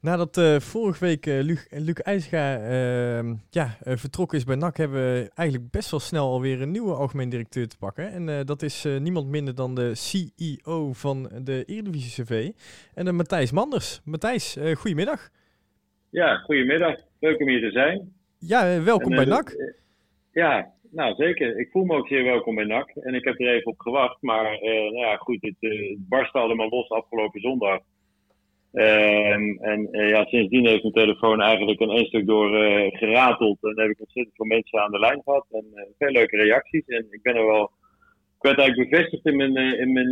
Nadat 0.00 0.36
uh, 0.36 0.56
vorige 0.58 1.04
week 1.04 1.26
uh, 1.26 1.40
Luc, 1.42 1.66
Luc 1.70 1.94
IJsga 1.94 2.58
uh, 2.58 3.32
ja, 3.50 3.76
vertrokken 3.80 4.38
is 4.38 4.44
bij 4.44 4.56
NAC, 4.56 4.76
hebben 4.76 4.98
we 4.98 5.30
eigenlijk 5.34 5.70
best 5.70 5.90
wel 5.90 6.00
snel 6.00 6.30
alweer 6.30 6.62
een 6.62 6.70
nieuwe 6.70 6.94
algemeen 6.94 7.28
directeur 7.28 7.68
te 7.68 7.78
pakken. 7.78 8.10
En 8.10 8.46
dat 8.46 8.62
is 8.62 8.86
niemand 9.00 9.28
minder 9.28 9.54
dan 9.54 9.74
de 9.74 9.94
CEO 9.94 10.92
van 10.92 11.30
de 11.42 11.64
Eredivisie 11.64 12.24
CV. 12.24 12.50
En 12.94 13.14
Matthijs 13.14 13.52
Manders. 13.52 14.00
Matthijs, 14.04 14.58
goedemiddag. 14.74 15.30
Ja, 16.10 16.36
goedemiddag. 16.36 16.96
Leuk 17.20 17.40
om 17.40 17.48
hier 17.48 17.60
te 17.60 17.70
zijn. 17.70 18.12
Ja, 18.38 18.82
welkom 18.82 19.14
bij 19.14 19.24
NAC. 19.24 19.74
ja, 20.32 20.72
nou 20.90 21.14
zeker. 21.14 21.58
Ik 21.58 21.70
voel 21.70 21.84
me 21.84 21.96
ook 21.96 22.08
zeer 22.08 22.24
welkom 22.24 22.54
bij 22.54 22.64
NAC. 22.64 22.88
En 22.88 23.14
ik 23.14 23.24
heb 23.24 23.40
er 23.40 23.54
even 23.54 23.70
op 23.70 23.80
gewacht. 23.80 24.22
Maar 24.22 24.42
nou 24.60 24.96
ja, 24.96 25.16
goed, 25.16 25.38
het, 25.40 25.96
barstte 25.98 26.38
allemaal 26.38 26.68
los 26.68 26.90
afgelopen 26.90 27.40
zondag. 27.40 27.80
Um, 28.78 29.58
en 29.60 29.88
uh, 29.90 30.08
ja, 30.08 30.24
sindsdien 30.24 30.66
heeft 30.66 30.82
mijn 30.82 30.94
telefoon 30.94 31.40
eigenlijk 31.40 31.80
een 31.80 32.06
stuk 32.06 32.26
door 32.26 32.62
uh, 32.62 32.96
gerateld. 32.98 33.58
En 33.60 33.80
heb 33.80 33.90
ik 33.90 34.00
ontzettend 34.00 34.36
veel 34.36 34.46
mensen 34.46 34.80
aan 34.80 34.90
de 34.90 34.98
lijn 34.98 35.22
gehad. 35.24 35.46
En 35.50 35.64
uh, 35.74 35.82
veel 35.98 36.10
leuke 36.10 36.36
reacties. 36.36 36.86
En 36.86 37.06
ik 37.10 37.22
ben 37.22 37.36
er 37.36 37.46
wel. 37.46 37.70
Ik 38.36 38.42
werd 38.42 38.58
eigenlijk 38.58 38.90
bevestigd 38.90 39.26
in 39.26 39.36
mijn, 39.36 39.78
in 39.78 39.92
mijn 39.92 40.10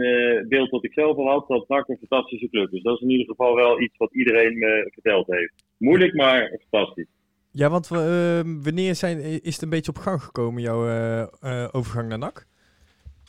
beeld 0.48 0.70
wat 0.70 0.84
ik 0.84 0.92
zelf 0.92 1.16
al 1.16 1.28
had. 1.28 1.48
Dat 1.48 1.68
NAC 1.68 1.88
een 1.88 2.06
fantastische 2.08 2.48
club 2.48 2.72
is. 2.72 2.82
Dat 2.82 2.94
is 2.94 3.02
in 3.02 3.10
ieder 3.10 3.26
geval 3.26 3.54
wel 3.54 3.80
iets 3.80 3.96
wat 3.96 4.14
iedereen 4.14 4.58
me 4.58 4.90
verteld 4.92 5.26
heeft. 5.26 5.64
Moeilijk, 5.78 6.14
maar 6.14 6.58
fantastisch. 6.70 7.08
Ja, 7.50 7.70
want 7.70 7.90
ehm, 7.90 8.62
wanneer 8.62 8.94
zijn, 8.94 9.18
is 9.20 9.52
het 9.52 9.62
een 9.62 9.70
beetje 9.70 9.92
op 9.92 9.98
gang 9.98 10.22
gekomen, 10.22 10.62
jouw 10.62 10.80
overgang 11.72 12.08
naar 12.08 12.18
NAC? 12.18 12.46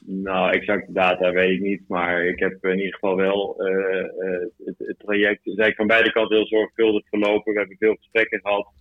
Nou, 0.07 0.51
exacte 0.51 0.91
data 0.91 1.31
weet 1.31 1.51
ik 1.51 1.61
niet. 1.61 1.81
Maar 1.87 2.25
ik 2.25 2.39
heb 2.39 2.65
in 2.65 2.77
ieder 2.77 2.93
geval 2.93 3.15
wel 3.15 3.67
uh, 3.67 4.05
uh, 4.19 4.39
het, 4.65 4.75
het, 4.77 4.99
traject 4.99 5.39
is 5.39 5.55
eigenlijk 5.55 5.75
van 5.75 5.87
beide 5.87 6.11
kanten 6.11 6.37
heel 6.37 6.47
zorgvuldig 6.47 7.07
verlopen. 7.07 7.53
We 7.53 7.59
hebben 7.59 7.77
veel 7.77 7.95
gesprekken 7.95 8.39
gehad. 8.39 8.73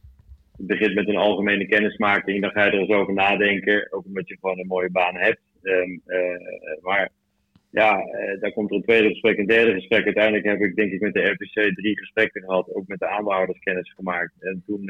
Het 0.56 0.66
begint 0.66 0.94
met 0.94 1.08
een 1.08 1.16
algemene 1.16 1.66
kennismaking. 1.66 2.40
Dan 2.40 2.50
ga 2.50 2.64
je 2.64 2.70
er 2.70 2.78
eens 2.78 2.90
over 2.90 3.14
nadenken. 3.14 3.92
Ook 3.92 4.04
omdat 4.04 4.28
je 4.28 4.38
gewoon 4.40 4.58
een 4.58 4.66
mooie 4.66 4.90
baan 4.90 5.16
hebt. 5.16 5.40
Um, 5.62 6.00
uh, 6.06 6.82
maar 6.82 7.10
ja, 7.70 8.00
daar 8.40 8.52
komt 8.52 8.70
er 8.70 8.76
een 8.76 8.82
tweede 8.82 9.08
gesprek, 9.08 9.38
een 9.38 9.46
derde 9.46 9.72
gesprek. 9.72 10.04
Uiteindelijk 10.04 10.44
heb 10.44 10.60
ik 10.60 10.74
denk 10.74 10.92
ik 10.92 11.00
met 11.00 11.14
de 11.14 11.30
RPC 11.30 11.74
drie 11.74 11.98
gesprekken 11.98 12.42
gehad. 12.42 12.74
Ook 12.74 12.86
met 12.86 12.98
de 12.98 13.08
aandeelhouders 13.08 13.58
kennis 13.58 13.92
gemaakt. 13.92 14.32
En 14.38 14.62
toen 14.66 14.84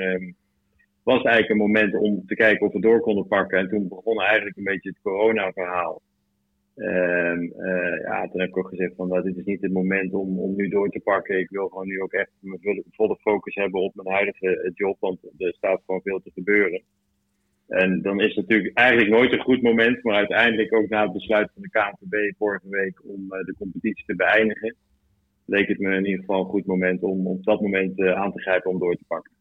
was 1.02 1.16
het 1.16 1.26
eigenlijk 1.26 1.50
een 1.50 1.66
moment 1.66 1.94
om 1.94 2.26
te 2.26 2.34
kijken 2.34 2.66
of 2.66 2.72
we 2.72 2.80
door 2.80 3.00
konden 3.00 3.26
pakken. 3.26 3.58
En 3.58 3.68
toen 3.68 3.88
begon 3.88 4.20
eigenlijk 4.20 4.56
een 4.56 4.64
beetje 4.64 4.88
het 4.88 5.02
corona-verhaal. 5.02 6.02
Um, 6.76 7.52
ja, 8.02 8.28
toen 8.28 8.40
heb 8.40 8.48
ik 8.48 8.56
ook 8.56 8.68
gezegd 8.68 8.94
van 8.96 9.08
nou, 9.08 9.22
dit 9.22 9.36
is 9.36 9.44
niet 9.44 9.62
het 9.62 9.72
moment 9.72 10.12
om, 10.12 10.38
om 10.38 10.54
nu 10.56 10.68
door 10.68 10.88
te 10.88 11.00
pakken. 11.00 11.38
Ik 11.38 11.50
wil 11.50 11.68
gewoon 11.68 11.86
nu 11.86 12.00
ook 12.00 12.12
echt 12.12 12.30
mijn 12.40 12.84
volle 12.90 13.16
focus 13.16 13.54
hebben 13.54 13.80
op 13.80 13.94
mijn 13.94 14.14
huidige 14.14 14.60
eh, 14.60 14.70
job, 14.74 14.96
want 15.00 15.18
er 15.38 15.54
staat 15.54 15.82
gewoon 15.86 16.00
veel 16.02 16.20
te 16.20 16.30
gebeuren. 16.34 16.82
En 17.68 18.02
dan 18.02 18.20
is 18.20 18.34
het 18.34 18.48
natuurlijk 18.48 18.78
eigenlijk 18.78 19.10
nooit 19.10 19.32
een 19.32 19.40
goed 19.40 19.62
moment, 19.62 20.02
maar 20.02 20.14
uiteindelijk 20.14 20.74
ook 20.74 20.88
na 20.88 21.02
het 21.02 21.12
besluit 21.12 21.50
van 21.52 21.62
de 21.62 21.70
KNVB 21.70 22.36
vorige 22.36 22.68
week 22.68 23.00
om 23.04 23.20
uh, 23.22 23.44
de 23.44 23.54
competitie 23.58 24.04
te 24.04 24.16
beëindigen, 24.16 24.76
leek 25.44 25.68
het 25.68 25.78
me 25.78 25.96
in 25.96 26.04
ieder 26.04 26.20
geval 26.20 26.40
een 26.40 26.50
goed 26.50 26.66
moment 26.66 27.02
om 27.02 27.26
op 27.26 27.44
dat 27.44 27.60
moment 27.60 28.00
aan 28.00 28.32
te 28.32 28.40
grijpen 28.40 28.70
om 28.70 28.78
door 28.78 28.94
te 28.94 29.04
pakken. 29.06 29.33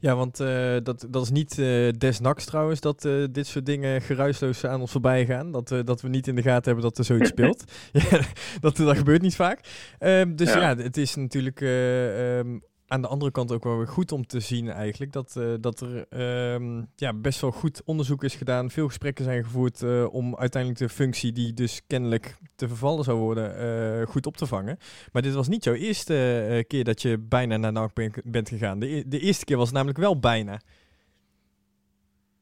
Ja, 0.00 0.16
want 0.16 0.40
uh, 0.40 0.76
dat, 0.82 1.06
dat 1.10 1.22
is 1.22 1.30
niet 1.30 1.58
uh, 1.58 1.92
des 1.98 2.20
naks 2.20 2.44
trouwens 2.44 2.80
dat 2.80 3.04
uh, 3.04 3.26
dit 3.30 3.46
soort 3.46 3.66
dingen 3.66 4.02
geruisloos 4.02 4.64
aan 4.64 4.80
ons 4.80 4.90
voorbij 4.90 5.26
gaan. 5.26 5.52
Dat, 5.52 5.74
dat 5.84 6.00
we 6.00 6.08
niet 6.08 6.26
in 6.26 6.34
de 6.34 6.42
gaten 6.42 6.64
hebben 6.64 6.82
dat 6.82 6.98
er 6.98 7.04
zoiets 7.04 7.28
speelt. 7.36 7.64
ja, 8.10 8.20
dat, 8.60 8.76
dat 8.76 8.96
gebeurt 8.96 9.22
niet 9.22 9.36
vaak. 9.36 9.60
Um, 10.00 10.36
dus 10.36 10.52
ja. 10.52 10.60
ja. 10.60 10.76
het 10.76 10.96
is 10.96 11.14
natuurlijk 11.14 11.60
um, 11.60 12.62
aan 12.88 13.02
de 13.02 13.08
andere 13.08 13.30
kant 13.30 13.52
ook 13.52 13.64
wel 13.64 13.76
weer 13.76 13.86
goed 13.86 14.12
om 14.12 14.26
te 14.26 14.40
zien 14.40 14.68
eigenlijk 14.68 15.12
dat, 15.12 15.34
uh, 15.38 15.54
dat 15.60 15.80
er 15.80 16.06
um, 16.54 16.86
ja, 16.96 17.12
best 17.14 17.40
wel 17.40 17.50
goed 17.50 17.82
onderzoek 17.84 18.24
is 18.24 18.34
gedaan. 18.34 18.70
Veel 18.70 18.86
gesprekken 18.86 19.24
zijn 19.24 19.44
gevoerd 19.44 19.82
uh, 19.82 20.14
om 20.14 20.36
uiteindelijk 20.36 20.82
de 20.82 20.88
functie 20.88 21.32
die 21.32 21.54
dus 21.54 21.86
kennelijk 21.86 22.36
te 22.56 22.68
vervallen 22.68 23.04
zou 23.04 23.18
worden 23.18 23.54
uh, 24.00 24.06
goed 24.06 24.26
op 24.26 24.36
te 24.36 24.46
vangen. 24.46 24.78
Maar 25.12 25.22
dit 25.22 25.34
was 25.34 25.48
niet 25.48 25.64
jouw 25.64 25.74
eerste 25.74 26.64
keer 26.66 26.84
dat 26.84 27.02
je 27.02 27.18
bijna 27.28 27.56
naar 27.56 27.72
NAC 27.72 28.22
bent 28.24 28.48
gegaan. 28.48 28.78
De, 28.78 29.04
de, 29.06 29.20
eerste 29.20 29.44
keer 29.44 29.56
was 29.56 29.72
namelijk 29.72 29.98
wel 29.98 30.18
bijna. 30.18 30.60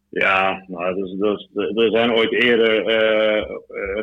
Ja, 0.09 0.65
nou, 0.67 0.95
dus, 0.95 1.11
dus, 1.19 1.75
er 1.75 1.91
zijn 1.91 2.13
ooit 2.13 2.33
eerder 2.33 2.85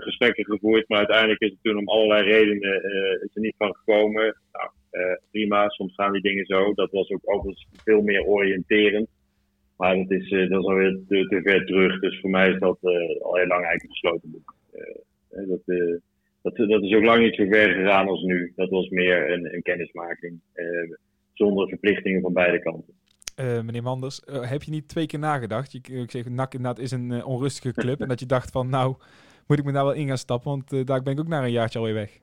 gesprekken 0.01 0.45
gevoerd, 0.45 0.89
maar 0.89 0.97
uiteindelijk 0.97 1.41
is 1.41 1.49
het 1.49 1.59
toen 1.61 1.77
om 1.77 1.87
allerlei 1.87 2.23
redenen 2.23 2.83
is 3.23 3.35
er 3.35 3.41
niet 3.41 3.55
van 3.57 3.75
gekomen. 3.75 4.37
Nou, 4.51 4.69
uh, 4.93 5.15
prima, 5.31 5.69
soms 5.69 5.93
gaan 5.95 6.11
die 6.11 6.21
dingen 6.21 6.45
zo. 6.45 6.73
Dat 6.73 6.91
was 6.91 7.09
ook 7.09 7.21
overigens 7.23 7.67
veel 7.83 8.01
meer 8.01 8.23
oriënterend. 8.25 9.07
Maar 9.77 9.95
dat 9.95 10.11
is, 10.11 10.31
uh, 10.31 10.49
dat 10.49 10.59
is 10.61 10.67
alweer 10.67 10.99
te, 11.07 11.27
te, 11.27 11.41
ver 11.41 11.65
terug. 11.65 11.99
Dus 11.99 12.19
voor 12.19 12.29
mij 12.29 12.49
is 12.49 12.59
dat 12.59 12.77
uh, 12.81 13.21
al 13.21 13.35
heel 13.35 13.47
lang 13.47 13.65
eigenlijk 13.65 13.83
een 13.83 13.89
gesloten 13.89 14.31
boek. 14.31 14.55
dat, 15.29 15.61
dat, 16.41 16.69
dat 16.69 16.83
is 16.83 16.95
ook 16.95 17.03
lang 17.03 17.23
niet 17.23 17.35
zo 17.35 17.45
ver 17.45 17.73
gegaan 17.73 18.07
als 18.07 18.21
nu. 18.21 18.53
Dat 18.55 18.69
was 18.69 18.89
meer 18.89 19.31
een, 19.31 19.53
een 19.53 19.61
kennismaking. 19.61 20.39
zonder 21.33 21.67
verplichtingen 21.67 22.21
van 22.21 22.33
beide 22.33 22.59
kanten. 22.59 22.93
meneer 23.65 23.83
Manders, 23.83 24.21
heb 24.25 24.63
je 24.63 24.71
niet 24.71 24.87
twee 24.87 25.05
keer 25.05 25.19
nagedacht? 25.19 25.71
Je, 25.71 25.79
ik 25.79 26.11
zeg, 26.11 26.29
NAC 26.29 26.53
inderdaad 26.53 26.83
is 26.83 26.91
een 26.91 27.23
onrustige 27.23 27.73
club. 27.73 27.99
en 28.01 28.07
dat 28.07 28.19
je 28.19 28.25
dacht 28.25 28.51
van, 28.51 28.69
nou, 28.69 28.95
moet 29.47 29.59
ik 29.59 29.65
me 29.65 29.71
daar 29.71 29.85
wel 29.85 29.93
in 29.93 30.07
gaan 30.07 30.17
stappen? 30.17 30.49
Want 30.49 30.87
daar 30.87 31.03
ben 31.03 31.13
ik 31.13 31.19
ook 31.19 31.27
na 31.27 31.43
een 31.43 31.51
jaartje 31.51 31.79
alweer 31.79 31.93
weg 31.93 32.21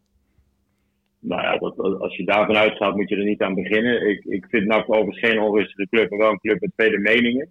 nou 1.20 1.42
ja, 1.42 1.52
als 1.98 2.16
je 2.16 2.24
daarvan 2.24 2.56
uitgaat, 2.56 2.96
moet 2.96 3.08
je 3.08 3.16
er 3.16 3.24
niet 3.24 3.42
aan 3.42 3.54
beginnen. 3.54 4.08
Ik, 4.08 4.24
ik 4.24 4.46
vind 4.48 4.66
NAC 4.66 4.84
overigens 4.88 5.18
geen 5.18 5.40
onrustige 5.40 5.88
club, 5.90 6.10
maar 6.10 6.18
wel 6.18 6.30
een 6.30 6.40
club 6.40 6.60
met 6.60 6.72
vele 6.76 6.98
meningen. 6.98 7.50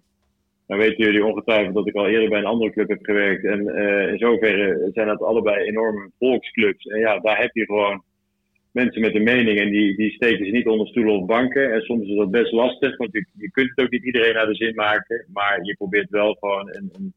Dan 0.66 0.78
weten 0.78 1.04
jullie 1.04 1.24
ongetwijfeld 1.24 1.74
dat 1.74 1.88
ik 1.88 1.94
al 1.94 2.08
eerder 2.08 2.28
bij 2.28 2.38
een 2.38 2.44
andere 2.44 2.72
club 2.72 2.88
heb 2.88 2.98
gewerkt. 3.02 3.44
En 3.44 3.60
uh, 3.60 4.08
in 4.08 4.18
zoverre 4.18 4.90
zijn 4.92 5.06
dat 5.06 5.22
allebei 5.22 5.64
enorme 5.64 6.10
volksclubs. 6.18 6.86
En 6.86 6.98
ja, 6.98 7.18
daar 7.18 7.40
heb 7.40 7.54
je 7.54 7.64
gewoon 7.64 8.02
mensen 8.72 9.00
met 9.00 9.14
een 9.14 9.22
mening 9.22 9.58
en 9.58 9.70
die, 9.70 9.96
die 9.96 10.10
steken 10.10 10.46
ze 10.46 10.52
niet 10.52 10.66
onder 10.66 10.86
stoelen 10.86 11.14
of 11.14 11.26
banken. 11.26 11.72
En 11.72 11.80
soms 11.80 12.08
is 12.08 12.16
dat 12.16 12.30
best 12.30 12.52
lastig, 12.52 12.96
want 12.96 13.12
je, 13.12 13.26
je 13.38 13.50
kunt 13.50 13.70
het 13.70 13.84
ook 13.84 13.90
niet 13.90 14.04
iedereen 14.04 14.34
naar 14.34 14.46
de 14.46 14.54
zin 14.54 14.74
maken. 14.74 15.26
Maar 15.32 15.58
je 15.64 15.74
probeert 15.74 16.10
wel 16.10 16.36
gewoon 16.40 16.68
een, 16.68 16.90
een 16.92 17.14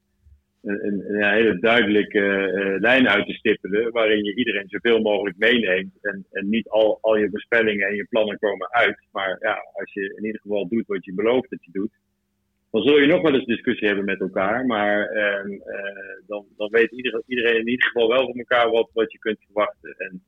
een, 0.64 1.24
hele 1.24 1.60
duidelijke 1.60 2.20
uh, 2.20 2.80
lijn 2.80 3.10
uit 3.10 3.26
te 3.26 3.34
stippelen, 3.34 3.92
waarin 3.92 4.24
je 4.24 4.36
iedereen 4.36 4.70
zoveel 4.70 5.00
mogelijk 5.00 5.38
meeneemt 5.38 5.98
en, 6.02 6.26
en 6.32 6.50
niet 6.50 6.68
al, 6.68 6.98
al 7.02 7.18
je 7.18 7.30
voorspellingen 7.30 7.88
en 7.88 7.96
je 7.96 8.06
plannen 8.10 8.40
komen 8.40 8.74
uit. 8.74 8.98
Maar 9.12 9.38
ja, 9.40 9.54
als 9.74 9.94
je 9.94 10.14
in 10.18 10.26
ieder 10.26 10.42
geval 10.42 10.68
doet 10.68 10.88
wat 10.88 11.06
je 11.06 11.14
belooft 11.14 11.50
dat 11.50 11.66
je 11.66 11.72
doet, 11.72 11.92
dan 12.72 12.82
zul 12.82 13.00
je 13.00 13.08
nog 13.08 13.22
wel 13.22 13.34
eens 13.34 13.46
discussie 13.46 13.88
hebben 13.88 14.06
met 14.06 14.20
elkaar. 14.20 14.66
Maar 14.66 15.14
uh, 15.14 15.52
uh, 15.52 16.28
dan, 16.28 16.46
dan 16.58 16.70
weet 16.70 16.92
iedereen, 16.92 17.24
iedereen 17.28 17.60
in 17.60 17.68
ieder 17.68 17.86
geval 17.86 18.08
wel 18.08 18.26
van 18.26 18.38
elkaar 18.38 18.70
wat, 18.70 18.90
wat 18.94 19.12
je 19.12 19.20
kunt 19.20 19.38
verwachten. 19.46 19.96
En 19.98 20.24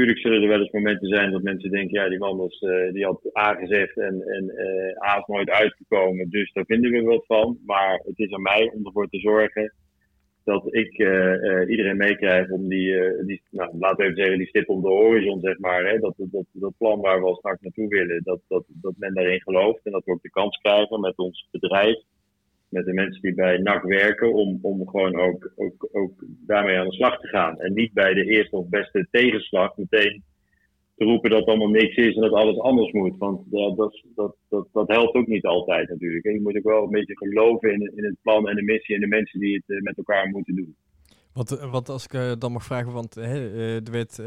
Tuurlijk 0.00 0.20
zullen 0.20 0.42
er 0.42 0.48
wel 0.48 0.60
eens 0.60 0.70
momenten 0.70 1.08
zijn 1.08 1.30
dat 1.30 1.42
mensen 1.42 1.70
denken, 1.70 2.00
ja, 2.00 2.08
die 2.08 2.18
man 2.18 2.50
uh, 2.60 2.92
die 2.92 3.04
had 3.04 3.36
A 3.38 3.54
gezegd 3.54 3.96
en, 3.98 4.22
en 4.22 4.44
uh, 4.44 5.08
A 5.08 5.18
is 5.18 5.26
nooit 5.26 5.50
uitgekomen, 5.50 6.30
dus 6.30 6.52
daar 6.52 6.64
vinden 6.64 6.90
we 6.90 7.02
wat 7.02 7.26
van. 7.26 7.58
Maar 7.66 8.00
het 8.04 8.18
is 8.18 8.32
aan 8.32 8.42
mij 8.42 8.70
om 8.74 8.86
ervoor 8.86 9.08
te 9.08 9.18
zorgen 9.18 9.74
dat 10.44 10.74
ik 10.74 10.98
uh, 10.98 11.70
iedereen 11.70 11.96
meekrijg 11.96 12.50
om 12.50 12.68
die, 12.68 13.24
die 13.26 13.42
nou, 13.50 13.94
even 13.96 14.16
zeggen, 14.16 14.38
die 14.38 14.46
stip 14.46 14.68
op 14.68 14.82
de 14.82 14.88
horizon, 14.88 15.40
zeg 15.40 15.58
maar. 15.58 15.84
Hè, 15.84 15.98
dat, 15.98 16.14
dat, 16.16 16.44
dat 16.52 16.74
plan 16.78 17.00
waar 17.00 17.20
we 17.20 17.26
al 17.26 17.36
straks 17.36 17.60
naartoe 17.60 17.88
willen, 17.88 18.22
dat, 18.24 18.40
dat, 18.48 18.64
dat 18.66 18.94
men 18.96 19.14
daarin 19.14 19.42
gelooft 19.42 19.84
en 19.84 19.92
dat 19.92 20.04
we 20.04 20.12
ook 20.12 20.22
de 20.22 20.30
kans 20.30 20.56
krijgen 20.56 21.00
met 21.00 21.16
ons 21.16 21.48
bedrijf 21.50 21.96
met 22.70 22.84
de 22.84 22.92
mensen 22.92 23.22
die 23.22 23.34
bij 23.34 23.58
NAC 23.58 23.82
werken, 23.82 24.32
om, 24.32 24.58
om 24.62 24.88
gewoon 24.88 25.16
ook, 25.16 25.52
ook, 25.56 25.88
ook 25.92 26.24
daarmee 26.46 26.78
aan 26.78 26.88
de 26.88 26.94
slag 26.94 27.20
te 27.20 27.28
gaan. 27.28 27.60
En 27.60 27.72
niet 27.72 27.92
bij 27.92 28.14
de 28.14 28.24
eerste 28.24 28.56
of 28.56 28.68
beste 28.68 29.06
tegenslag 29.10 29.76
meteen 29.76 30.22
te 30.96 31.04
roepen 31.04 31.30
dat 31.30 31.46
allemaal 31.46 31.68
niks 31.68 31.96
is 31.96 32.14
en 32.14 32.20
dat 32.20 32.32
alles 32.32 32.58
anders 32.58 32.92
moet. 32.92 33.18
Want 33.18 33.50
dat, 33.50 33.76
dat, 34.14 34.36
dat, 34.48 34.68
dat 34.72 34.88
helpt 34.88 35.14
ook 35.14 35.26
niet 35.26 35.44
altijd 35.44 35.88
natuurlijk. 35.88 36.24
Je 36.24 36.40
moet 36.40 36.56
ook 36.56 36.62
wel 36.62 36.82
een 36.84 36.90
beetje 36.90 37.16
geloven 37.16 37.72
in, 37.72 37.92
in 37.96 38.04
het 38.04 38.16
plan 38.22 38.48
en 38.48 38.56
de 38.56 38.62
missie 38.62 38.94
en 38.94 39.00
de 39.00 39.06
mensen 39.06 39.40
die 39.40 39.54
het 39.54 39.76
eh, 39.76 39.82
met 39.82 39.96
elkaar 39.96 40.28
moeten 40.28 40.54
doen. 40.54 40.76
Eh, 41.34 41.72
want 41.72 41.88
als 41.88 42.04
ik 42.04 42.12
uh, 42.12 42.32
dan 42.38 42.52
mag 42.52 42.64
vragen, 42.64 42.92
want 42.92 43.14
hè, 43.14 43.80
er 43.84 43.92
werd 43.92 44.18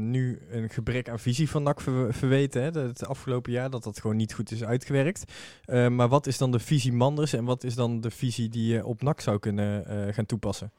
nu 0.00 0.38
een 0.50 0.68
gebrek 0.68 1.08
aan 1.08 1.18
visie 1.18 1.50
van 1.50 1.62
NAC 1.62 1.80
verweten 2.10 2.62
hè, 2.62 2.70
het 2.80 3.06
afgelopen 3.06 3.52
jaar, 3.52 3.70
dat 3.70 3.84
dat 3.84 4.00
gewoon 4.00 4.16
niet 4.16 4.34
goed 4.34 4.50
is 4.50 4.64
uitgewerkt. 4.64 5.24
maar 5.66 6.08
wat 6.08 6.26
is 6.26 6.38
dan 6.38 6.50
de 6.50 6.58
visie 6.58 6.92
Manders 6.92 7.32
en 7.32 7.44
wat 7.44 7.64
is 7.64 7.74
dan 7.74 8.00
de 8.00 8.10
visie 8.10 8.48
die 8.48 8.72
je 8.72 8.84
op 8.84 9.02
NAC 9.02 9.20
zou 9.20 9.38
kunnen 9.38 9.84
gaan 10.14 10.26
toepassen? 10.26 10.72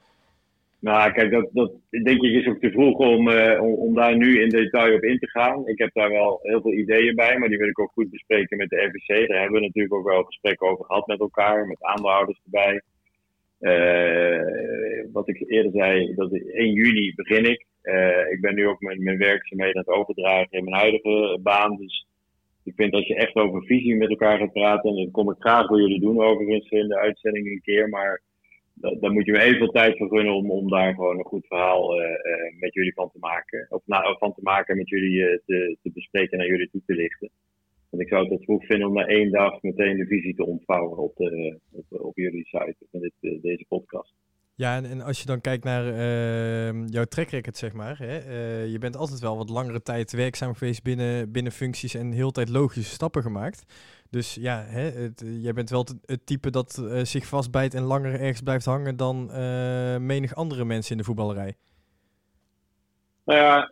Nou, 0.80 1.12
kijk, 1.12 1.32
dat, 1.32 1.50
dat 1.52 1.72
denk 1.90 2.22
ik 2.22 2.32
is 2.32 2.48
ook 2.48 2.60
te 2.60 2.72
vroeg 2.72 2.98
om, 2.98 3.30
om, 3.60 3.74
om, 3.74 3.94
daar 3.94 4.18
nu 4.18 4.42
in 4.42 4.50
detail 4.50 4.96
op 4.96 5.04
in 5.04 5.20
te 5.20 5.30
gaan. 5.30 5.68
Ik 5.68 5.78
heb 5.78 5.90
daar 5.94 6.10
wel 6.10 6.40
heel 6.42 6.62
veel 6.62 6.74
ideeën 6.74 7.16
bij, 7.16 7.38
maar 7.38 7.50
die 7.50 7.58
wil 7.58 7.68
ik 7.68 7.80
ook 7.80 7.92
goed 7.92 8.10
bespreken 8.10 8.58
met 8.58 8.70
de 8.70 8.82
RVC. 8.82 9.28
Daar 9.28 9.40
hebben 9.40 9.60
we 9.60 9.66
natuurlijk 9.66 9.94
ook 9.94 10.08
wel 10.08 10.24
gesprekken 10.24 10.68
over 10.68 10.86
gehad 10.86 11.08
met 11.08 11.20
elkaar, 11.20 11.68
met 11.68 11.84
aandeelhouders 11.84 12.42
erbij. 12.44 12.82
Uh, 13.64 15.12
wat 15.12 15.30
ik 15.30 15.44
eerder 15.48 15.72
zei, 15.72 16.14
dat 16.16 16.32
1 16.32 16.72
juni 16.74 17.14
begin 17.16 17.46
ik. 17.46 17.66
Uh, 17.84 18.32
ik 18.32 18.42
ben 18.42 18.56
nu 18.56 18.68
ook 18.68 18.82
mijn, 18.82 19.04
mijn 19.04 19.18
werkzaamheden 19.18 19.76
aan 19.76 19.84
het 19.86 19.96
overdragen 19.96 20.58
in 20.58 20.64
mijn 20.64 20.76
huidige 20.76 21.40
baan. 21.42 21.76
Dus 21.76 22.08
ik 22.64 22.74
vind 22.76 22.94
als 22.94 23.08
je 23.08 23.16
echt 23.16 23.36
over 23.36 23.64
visie 23.64 23.96
met 23.96 24.10
elkaar 24.10 24.38
gaat 24.38 24.52
praten, 24.52 24.90
en 24.90 25.04
dat 25.04 25.12
kom 25.12 25.32
ik 25.32 25.36
graag 25.40 25.68
voor 25.68 25.80
jullie 25.80 26.00
doen 26.00 26.24
overigens 26.24 26.70
in 26.70 26.88
de 26.88 26.98
uitzending 26.98 27.48
een 27.48 27.62
keer, 27.62 27.90
maar 27.90 28.22
dan 28.74 29.14
moet 29.14 29.26
je 29.26 29.32
me 29.32 29.42
even 29.42 29.70
tijd 29.70 29.98
vergunnen 29.98 30.34
om, 30.34 30.52
om 30.52 30.70
daar 30.70 30.94
gewoon 30.94 31.18
een 31.18 31.26
goed 31.26 31.48
verhaal 31.48 32.02
uh, 32.02 32.08
met 32.60 32.74
jullie 32.74 32.94
van 32.94 33.12
te 33.12 33.20
maken. 33.20 33.66
Of 33.70 33.82
van 34.20 34.34
te 34.34 34.42
maken 34.42 34.78
met 34.78 34.90
jullie 34.90 35.42
te, 35.46 35.78
te 35.82 35.92
bespreken 35.94 36.32
en 36.32 36.38
naar 36.38 36.48
jullie 36.48 36.70
toe 36.70 36.82
te 36.86 36.94
lichten. 36.94 37.30
Want 37.94 38.06
ik 38.06 38.12
zou 38.12 38.22
het 38.22 38.32
wat 38.32 38.44
vroeg 38.44 38.66
vinden 38.66 38.88
om 38.88 38.94
na 38.94 39.06
één 39.06 39.32
dag 39.32 39.62
meteen 39.62 39.98
de 39.98 40.06
visie 40.06 40.36
te 40.36 40.46
ontvouwen 40.46 40.98
op, 40.98 41.16
de, 41.16 41.60
op, 41.72 41.86
op 41.90 42.18
jullie 42.18 42.46
site 42.46 42.76
van 42.92 43.00
dit, 43.00 43.42
deze 43.42 43.66
podcast. 43.68 44.14
Ja, 44.56 44.76
en, 44.76 44.86
en, 44.86 45.02
als 45.02 45.20
je 45.20 45.26
dan 45.26 45.42
kijkt 45.42 45.64
naar 45.64 45.86
uh, 45.86 46.88
jouw 46.88 47.04
track 47.04 47.30
record, 47.30 47.58
zeg 47.58 47.74
maar. 47.74 47.98
Hè, 47.98 48.20
uh, 48.20 48.72
je 48.72 48.78
bent 48.78 48.98
altijd 48.98 49.20
wel 49.20 49.38
wat 49.38 49.50
langere 49.50 49.82
tijd 49.82 50.12
werkzaam 50.12 50.54
geweest 50.54 50.84
binnen, 50.84 51.32
binnen 51.32 51.52
functies 51.52 51.94
en 51.94 52.12
heel 52.12 52.32
tijd 52.32 52.50
logische 52.50 52.94
stappen 52.94 53.22
gemaakt. 53.22 53.64
Dus 54.10 54.36
ja, 54.36 54.64
hè, 54.68 54.82
het, 54.82 55.24
jij 55.26 55.54
bent 55.54 55.70
wel 55.70 55.86
het, 56.06 56.26
type 56.26 56.50
dat 56.50 56.82
uh, 56.84 57.04
zich 57.04 57.26
vastbijt 57.26 57.74
en 57.74 57.84
langer 57.84 58.20
ergens 58.20 58.42
blijft 58.42 58.66
hangen 58.66 58.98
dan 58.98 59.26
menig 60.06 60.36
andere 60.36 60.66
mensen 60.66 60.92
in 60.92 60.98
de 60.98 61.04
voetballerij. 61.04 61.54
Nou 63.26 63.40
ja, 63.40 63.72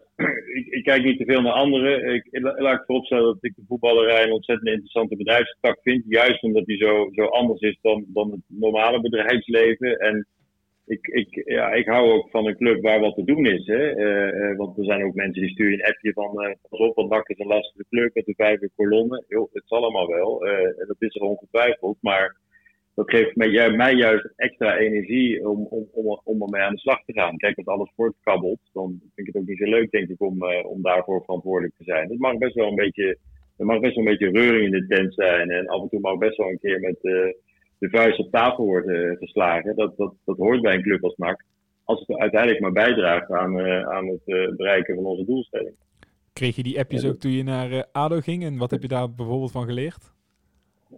ik, 0.82 0.88
kijk 0.94 1.04
niet 1.04 1.18
te 1.18 1.32
veel 1.32 1.42
naar 1.42 1.62
anderen. 1.66 2.14
Ik, 2.14 2.28
laat 2.40 2.80
ik 2.80 2.86
vooropstellen 2.86 3.26
dat 3.26 3.38
ik 3.44 3.56
de 3.56 3.64
voetballerij 3.68 4.24
een 4.24 4.32
ontzettend 4.32 4.70
interessante 4.70 5.16
bedrijfstak 5.16 5.80
vind. 5.82 6.04
Juist 6.08 6.44
omdat 6.44 6.66
die 6.66 6.78
zo, 6.78 7.10
zo 7.12 7.26
anders 7.26 7.62
is 7.62 7.78
dan, 7.82 8.06
dan 8.08 8.32
het 8.32 8.42
normale 8.48 9.02
bedrijfsleven. 9.02 9.98
En 9.98 10.28
ik, 10.86 11.08
ik, 11.08 11.42
ja, 11.46 11.72
ik 11.72 11.86
hou 11.86 12.12
ook 12.12 12.30
van 12.30 12.48
een 12.48 12.58
club 12.58 12.82
waar 12.82 13.00
wat 13.00 13.16
te 13.16 13.24
doen 13.24 13.46
is. 13.46 13.66
Hè? 13.66 13.84
Uh, 13.96 14.58
want 14.58 14.78
er 14.78 14.86
zijn 14.86 15.04
ook 15.04 15.14
mensen 15.14 15.42
die 15.42 15.52
sturen 15.52 15.74
een 15.74 15.86
appje 15.86 16.14
van 16.14 16.46
uh, 16.46 16.54
pas 16.70 16.80
op, 16.80 16.96
want 16.96 17.10
NAC 17.10 17.30
is 17.30 17.40
een 17.40 17.48
lastige 17.48 17.86
club 17.90 18.14
met 18.14 18.26
de 18.26 18.34
vijf 18.38 18.60
kolonnen. 18.76 19.26
Jo, 19.28 19.50
het 19.54 19.64
zal 19.66 19.78
allemaal 19.78 20.08
wel. 20.08 20.48
Uh, 20.48 20.88
dat 20.88 20.96
is 21.00 21.16
er 21.16 21.22
ongetwijfeld. 21.22 21.98
Maar 22.02 22.38
dat 23.02 23.10
geeft 23.10 23.36
mij, 23.36 23.72
mij 23.72 23.94
juist 23.94 24.34
extra 24.36 24.78
energie 24.78 25.50
om, 25.50 25.66
om, 25.70 25.88
om, 25.92 26.22
om 26.24 26.42
ermee 26.42 26.62
aan 26.62 26.74
de 26.74 26.80
slag 26.80 27.04
te 27.06 27.14
gaan. 27.14 27.38
Kijk, 27.38 27.58
als 27.58 27.66
alles 27.66 27.92
voortkabbelt, 27.96 28.60
dan 28.74 28.90
vind 28.90 29.28
ik 29.28 29.34
het 29.34 29.36
ook 29.36 29.48
niet 29.48 29.58
zo 29.58 29.66
leuk, 29.66 29.92
denk 29.92 30.10
ik, 30.10 30.22
om, 30.22 30.44
om 30.64 30.82
daarvoor 30.82 31.22
verantwoordelijk 31.22 31.74
te 31.78 31.84
zijn. 31.84 32.10
Het 32.10 32.20
mag 32.20 32.38
best 32.38 32.54
wel 32.56 32.68
een 32.68 32.76
beetje, 32.76 33.18
er 33.58 33.66
mag 33.66 33.80
best 33.80 33.96
wel 33.96 34.06
een 34.06 34.12
beetje 34.12 34.40
reuring 34.40 34.66
in 34.66 34.72
de 34.72 34.88
tent 34.88 35.14
zijn. 35.14 35.50
En 35.50 35.68
af 35.68 35.82
en 35.82 35.90
toe 35.90 36.00
mag 36.00 36.18
best 36.18 36.38
wel 36.38 36.50
een 36.50 36.60
keer 36.60 36.80
met 36.80 36.98
de 37.80 37.90
vuist 37.90 38.20
op 38.20 38.32
tafel 38.32 38.66
wordt 38.66 38.88
uh, 38.88 39.18
geslagen. 39.18 39.76
Dat, 39.76 39.98
dat, 39.98 40.14
dat 40.26 40.38
hoort 40.38 40.62
bij 40.62 40.76
een 40.76 40.84
club 40.84 41.04
als 41.04 41.16
NAC. 41.18 41.46
Als 41.84 42.00
het 42.00 42.18
uiteindelijk 42.18 42.62
maar 42.62 42.72
bijdraagt 42.72 43.32
aan, 43.32 43.60
uh, 43.60 43.90
aan 43.90 44.08
het 44.08 44.56
bereiken 44.58 44.96
van 44.96 45.06
onze 45.06 45.26
doelstelling. 45.26 45.76
Kreeg 46.34 46.56
je 46.56 46.64
die 46.64 46.80
appjes 46.80 47.06
ook 47.06 47.18
toen 47.18 47.32
je 47.32 47.44
naar 47.44 47.86
ADO 47.92 48.20
ging? 48.20 48.44
En 48.44 48.58
wat 48.58 48.72
heb 48.72 48.82
je 48.82 48.88
daar 48.88 49.14
bijvoorbeeld 49.14 49.52
van 49.52 49.66
geleerd? 49.66 50.14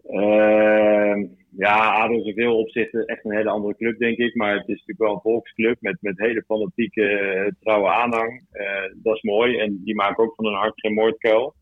Ehm, 0.07 1.25
ja, 1.57 1.93
ADO 1.93 2.13
is 2.13 2.25
in 2.25 2.33
veel 2.33 2.57
opzichten 2.57 3.05
echt 3.05 3.25
een 3.25 3.35
hele 3.35 3.49
andere 3.49 3.75
club, 3.75 3.97
denk 3.99 4.17
ik. 4.17 4.35
Maar 4.35 4.53
het 4.53 4.67
is 4.67 4.67
natuurlijk 4.67 4.99
wel 4.99 5.13
een 5.13 5.21
volksclub 5.21 5.77
met, 5.79 5.97
met 6.01 6.19
hele 6.19 6.43
fanatieke, 6.47 7.55
trouwe 7.59 7.87
aanhang. 7.87 8.41
dat 9.03 9.15
is 9.15 9.21
mooi. 9.21 9.57
En 9.57 9.81
die 9.83 9.95
maken 9.95 10.23
ook 10.23 10.35
van 10.35 10.45
een 10.45 10.53
hart 10.53 10.79
geen 10.79 10.93
moordkuil. 10.93 11.55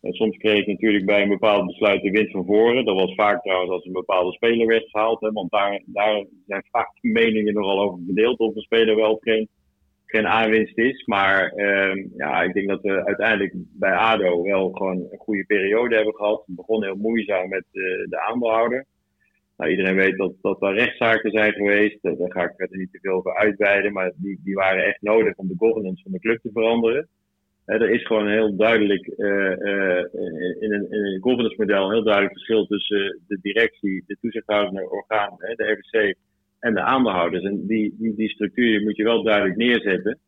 En 0.00 0.12
soms 0.12 0.36
kreeg 0.36 0.60
ik 0.60 0.66
natuurlijk 0.66 1.06
bij 1.06 1.22
een 1.22 1.28
bepaald 1.28 1.66
besluit 1.66 2.02
de 2.02 2.10
wind 2.10 2.30
van 2.30 2.44
voren. 2.44 2.84
Dat 2.84 2.94
was 2.94 3.14
vaak 3.14 3.42
trouwens 3.42 3.70
als 3.70 3.84
een 3.84 3.92
bepaalde 3.92 4.32
speler 4.32 4.66
werd 4.66 4.90
gehaald. 4.90 5.20
Hè, 5.20 5.32
want 5.32 5.50
daar, 5.50 5.82
daar 5.86 6.24
zijn 6.46 6.64
vaak 6.70 6.90
meningen 7.00 7.54
nogal 7.54 7.80
over 7.80 7.98
verdeeld 8.04 8.38
of 8.38 8.54
een 8.54 8.62
speler 8.62 8.96
wel 8.96 9.12
of 9.12 9.20
geen, 9.20 9.48
geen 10.10 10.26
aanwinst 10.26 10.78
is. 10.78 11.04
Maar 11.06 11.52
uh, 11.56 12.04
ja, 12.16 12.42
ik 12.42 12.52
denk 12.52 12.68
dat 12.68 12.82
we 12.82 13.04
uiteindelijk 13.04 13.52
bij 13.54 13.92
ADO 13.92 14.42
wel 14.42 14.70
gewoon 14.70 14.96
een 14.96 15.18
goede 15.18 15.44
periode 15.44 15.94
hebben 15.94 16.14
gehad. 16.14 16.42
Het 16.46 16.56
begon 16.56 16.84
heel 16.84 16.96
moeizaam 16.96 17.48
met 17.48 17.64
uh, 17.72 17.84
de 18.08 18.20
aandeelhouder. 18.20 18.84
Nou, 19.56 19.70
iedereen 19.70 19.96
weet 19.96 20.16
dat, 20.16 20.32
dat 20.42 20.62
er 20.62 20.74
rechtszaken 20.74 21.30
zijn 21.30 21.52
geweest. 21.52 21.98
Daar 22.02 22.14
ga 22.18 22.42
ik 22.42 22.54
verder 22.56 22.78
niet 22.78 22.92
te 22.92 22.98
veel 23.02 23.12
over 23.12 23.36
uitweiden. 23.36 23.92
Maar 23.92 24.12
die, 24.16 24.40
die 24.44 24.54
waren 24.54 24.84
echt 24.84 25.02
nodig 25.02 25.36
om 25.36 25.48
de 25.48 25.54
governance 25.58 26.02
van 26.02 26.12
de 26.12 26.18
club 26.18 26.40
te 26.42 26.50
veranderen 26.52 27.08
er 27.68 27.90
is 27.90 28.06
gewoon 28.06 28.28
heel 28.28 28.56
duidelijk 28.56 29.06
uh, 29.16 29.50
in, 30.60 30.72
een, 30.72 30.90
in 30.90 31.04
een 31.04 31.20
governance 31.20 31.56
model 31.58 31.84
een 31.84 31.92
heel 31.92 32.02
duidelijk 32.02 32.32
verschil 32.32 32.66
tussen 32.66 33.20
de 33.26 33.38
directie, 33.42 34.04
de 34.06 34.16
toezichthoudende 34.20 34.90
orgaan, 34.90 35.36
de 35.38 35.72
RVC 35.72 36.14
en 36.60 36.74
de 36.74 36.80
aandeelhouders. 36.80 37.44
En 37.44 37.66
die, 37.66 37.94
die, 37.98 38.14
die 38.14 38.28
structuur 38.28 38.82
moet 38.82 38.96
je 38.96 39.04
wel 39.04 39.22
duidelijk 39.22 39.56
neerzetten. 39.56 40.18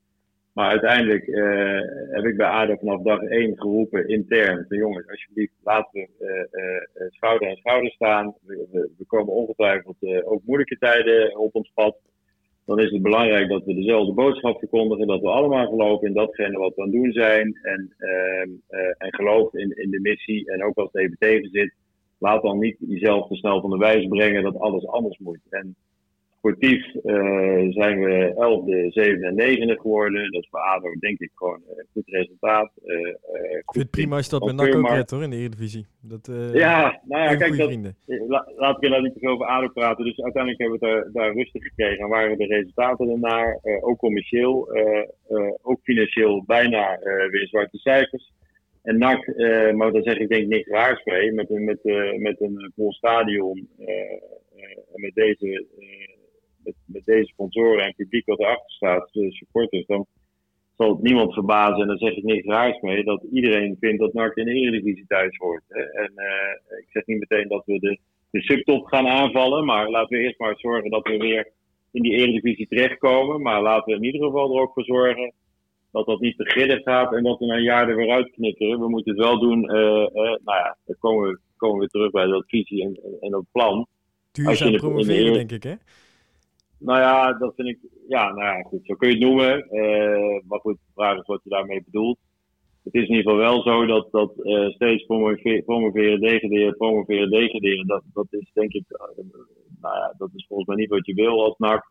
Maar 0.52 0.70
uiteindelijk 0.70 1.26
uh, 1.26 1.80
heb 2.10 2.24
ik 2.24 2.36
bij 2.36 2.46
ADO 2.46 2.76
vanaf 2.76 3.02
dag 3.02 3.22
één 3.22 3.58
geroepen 3.58 4.08
intern 4.08 4.64
van 4.68 4.78
jongens, 4.78 5.08
alsjeblieft 5.08 5.52
laten 5.62 6.08
we 6.18 7.08
schouder 7.10 7.48
aan 7.48 7.56
schouder 7.56 7.90
staan. 7.90 8.34
We, 8.46 8.90
we, 8.98 9.04
komen 9.06 9.32
ongetwijfeld 9.32 9.96
ook 10.24 10.42
moeilijke 10.44 10.78
tijden 10.78 11.38
op 11.38 11.54
ons 11.54 11.70
pad 11.74 11.96
dan 12.70 12.80
is 12.80 12.90
het 12.90 13.02
belangrijk 13.02 13.48
dat 13.48 13.64
we 13.64 13.74
dezelfde 13.74 14.12
boodschap 14.12 14.58
verkondigen. 14.58 15.06
Dat 15.06 15.20
we 15.20 15.28
allemaal 15.28 15.66
geloven 15.66 16.08
in 16.08 16.14
datgene 16.14 16.58
wat 16.58 16.74
we 16.74 16.82
aan 16.82 16.88
het 16.88 16.96
doen 16.96 17.12
zijn. 17.12 17.58
En, 17.62 17.94
uh, 17.98 18.80
uh, 18.80 18.94
en 18.98 19.14
geloof 19.14 19.54
in, 19.54 19.76
in 19.76 19.90
de 19.90 20.00
missie. 20.00 20.50
En 20.50 20.64
ook 20.64 20.76
als 20.76 20.88
het 20.92 21.02
even 21.02 21.16
tegen 21.18 21.48
zit, 21.50 21.74
laat 22.18 22.42
dan 22.42 22.58
niet 22.58 22.76
jezelf 22.78 23.28
te 23.28 23.34
snel 23.34 23.60
van 23.60 23.70
de 23.70 23.76
wijs 23.76 24.06
brengen 24.06 24.42
dat 24.42 24.58
alles 24.58 24.86
anders 24.86 25.18
moet. 25.18 25.40
En 25.48 25.76
sportief 26.40 26.94
uh, 26.94 27.72
zijn 27.72 28.00
we 28.00 28.32
11e, 28.34 28.92
7e 28.98 29.24
en 29.24 29.34
9e 29.36 29.80
geworden. 29.80 30.32
Dat 30.32 30.42
is 30.42 30.48
voor 30.50 30.60
ADO 30.60 30.92
denk 30.98 31.18
ik 31.18 31.30
gewoon 31.34 31.62
een 31.76 31.86
goed 31.92 32.08
resultaat. 32.08 32.72
Uh, 32.84 32.96
uh, 32.96 33.04
ik 33.58 33.72
vind 33.72 33.84
het 33.84 33.90
prima 33.90 34.16
als 34.16 34.24
je 34.24 34.30
dat 34.30 34.44
met 34.44 34.54
NAC 34.54 34.74
ook 34.74 34.88
hebt 34.88 35.10
hoor, 35.10 35.22
in 35.22 35.30
de 35.30 35.36
Eredivisie. 35.36 35.86
Dat, 36.00 36.30
ja, 36.52 37.00
nou 37.04 37.22
ja, 37.22 37.36
kijk, 37.36 37.56
dat, 37.56 37.94
la, 38.28 38.52
laat 38.56 38.84
ik 38.84 38.92
er 38.92 39.02
niet 39.02 39.12
te 39.12 39.18
veel 39.18 39.30
over 39.30 39.46
ADO 39.46 39.68
praten. 39.68 40.04
Dus 40.04 40.20
uiteindelijk 40.20 40.62
hebben 40.62 40.80
we 40.80 40.86
het 40.86 41.12
daar, 41.12 41.22
daar 41.22 41.34
rustig 41.34 41.62
gekregen. 41.62 42.04
En 42.04 42.08
waren 42.08 42.38
de 42.38 42.46
resultaten 42.46 43.10
ernaar, 43.10 43.58
ook 43.80 43.98
commercieel, 43.98 44.68
ook 45.62 45.80
financieel 45.82 46.44
bijna 46.46 46.98
weer 47.30 47.46
zwarte 47.46 47.78
cijfers. 47.78 48.32
En 48.82 48.98
NAC, 48.98 49.26
maar 49.74 49.92
daar 49.92 50.02
zeg 50.02 50.16
ik 50.16 50.28
denk 50.28 50.42
ik 50.42 50.48
niks 50.48 50.68
raars 50.68 51.04
mee, 51.04 51.32
met, 51.32 51.48
met, 51.48 51.84
met 52.18 52.40
een 52.40 52.72
vol 52.74 52.92
stadion 52.92 53.68
en 54.92 55.00
met 55.00 55.14
deze 55.14 55.66
met, 56.64 56.74
met 56.86 57.04
deze 57.04 57.26
sponsoren 57.26 57.84
en 57.84 57.94
publiek 57.94 58.26
wat 58.26 58.38
erachter 58.38 58.70
staat, 58.70 59.08
de 59.12 59.32
supporters, 59.32 59.86
dan 59.86 60.06
zal 60.76 60.88
het 60.88 61.02
niemand 61.02 61.32
verbazen, 61.32 61.80
en 61.80 61.86
daar 61.86 61.98
zeg 61.98 62.16
ik 62.16 62.24
niks 62.24 62.46
raars 62.46 62.80
mee, 62.80 63.04
dat 63.04 63.22
iedereen 63.32 63.76
vindt 63.80 64.00
dat 64.00 64.12
NAC 64.12 64.36
in 64.36 64.44
de 64.44 64.52
Eredivisie 64.52 65.04
thuis 65.06 65.36
hoort. 65.36 65.62
En 65.68 66.12
uh, 66.16 66.78
ik 66.78 66.86
zeg 66.88 67.06
niet 67.06 67.18
meteen 67.18 67.48
dat 67.48 67.62
we 67.66 67.78
de, 67.78 67.98
de 68.30 68.42
subtop 68.42 68.86
gaan 68.86 69.06
aanvallen, 69.06 69.64
maar 69.64 69.90
laten 69.90 70.18
we 70.18 70.24
eerst 70.24 70.38
maar 70.38 70.54
zorgen 70.56 70.90
dat 70.90 71.06
we 71.06 71.16
weer 71.16 71.52
in 71.92 72.02
die 72.02 72.12
Eredivisie 72.12 72.68
terechtkomen. 72.68 73.42
Maar 73.42 73.62
laten 73.62 73.92
we 73.92 73.98
in 73.98 74.04
ieder 74.04 74.22
geval 74.22 74.54
er 74.54 74.62
ook 74.62 74.72
voor 74.72 74.84
zorgen 74.84 75.32
dat 75.92 76.06
dat 76.06 76.20
niet 76.20 76.36
te 76.36 76.44
grillen 76.44 76.82
gaat 76.82 77.12
en 77.14 77.22
dat 77.22 77.38
we 77.38 77.46
na 77.46 77.54
een 77.54 77.62
jaar 77.62 77.88
er 77.88 77.96
weer 77.96 78.10
uitknikkeren. 78.10 78.80
We 78.80 78.88
moeten 78.88 79.12
het 79.12 79.24
wel 79.24 79.38
doen, 79.38 79.64
uh, 79.64 79.76
uh, 79.76 80.06
nou 80.14 80.38
ja, 80.44 80.76
dan 80.84 80.96
komen 80.98 81.28
we, 81.28 81.38
komen 81.56 81.80
we 81.80 81.88
terug 81.88 82.10
bij 82.10 82.26
dat 82.26 82.44
visie 82.46 82.82
en, 82.82 83.00
en, 83.20 83.30
dat 83.30 83.44
plan. 83.52 83.86
Duurzaam 84.32 84.76
promoveren, 84.76 85.32
denk 85.32 85.52
ik, 85.52 85.62
hè? 85.62 85.74
Nou 86.80 86.98
ja, 86.98 87.32
dat 87.32 87.54
vind 87.54 87.68
ik. 87.68 87.78
Ja, 88.08 88.32
nou 88.32 88.56
ja, 88.56 88.62
goed, 88.62 88.80
zo 88.86 88.94
kun 88.94 89.08
je 89.08 89.14
het 89.14 89.24
noemen. 89.24 89.66
Uh, 89.70 90.40
maar 90.48 90.60
goed, 90.60 90.74
de 90.74 90.92
vraag 90.94 91.18
is 91.18 91.26
wat 91.26 91.40
je 91.42 91.50
daarmee 91.50 91.82
bedoelt. 91.84 92.18
Het 92.84 92.94
is 92.94 93.08
in 93.08 93.16
ieder 93.16 93.32
geval 93.32 93.38
wel 93.38 93.62
zo 93.62 93.86
dat, 93.86 94.08
dat 94.10 94.32
uh, 94.36 94.68
steeds 94.68 95.04
promoveren, 95.04 95.64
promoveren, 95.64 96.20
degraderen, 96.20 96.76
promoveren, 96.76 97.30
degraderen. 97.30 97.86
Dat, 97.86 98.02
dat 98.12 98.26
is 98.30 98.50
denk 98.52 98.72
ik. 98.72 98.84
Uh, 98.88 99.24
nou 99.80 99.96
ja, 99.96 100.14
dat 100.18 100.30
is 100.34 100.46
volgens 100.46 100.68
mij 100.68 100.76
niet 100.76 100.88
wat 100.90 101.06
je 101.06 101.14
wil 101.14 101.44
als 101.44 101.58
NAC. 101.58 101.90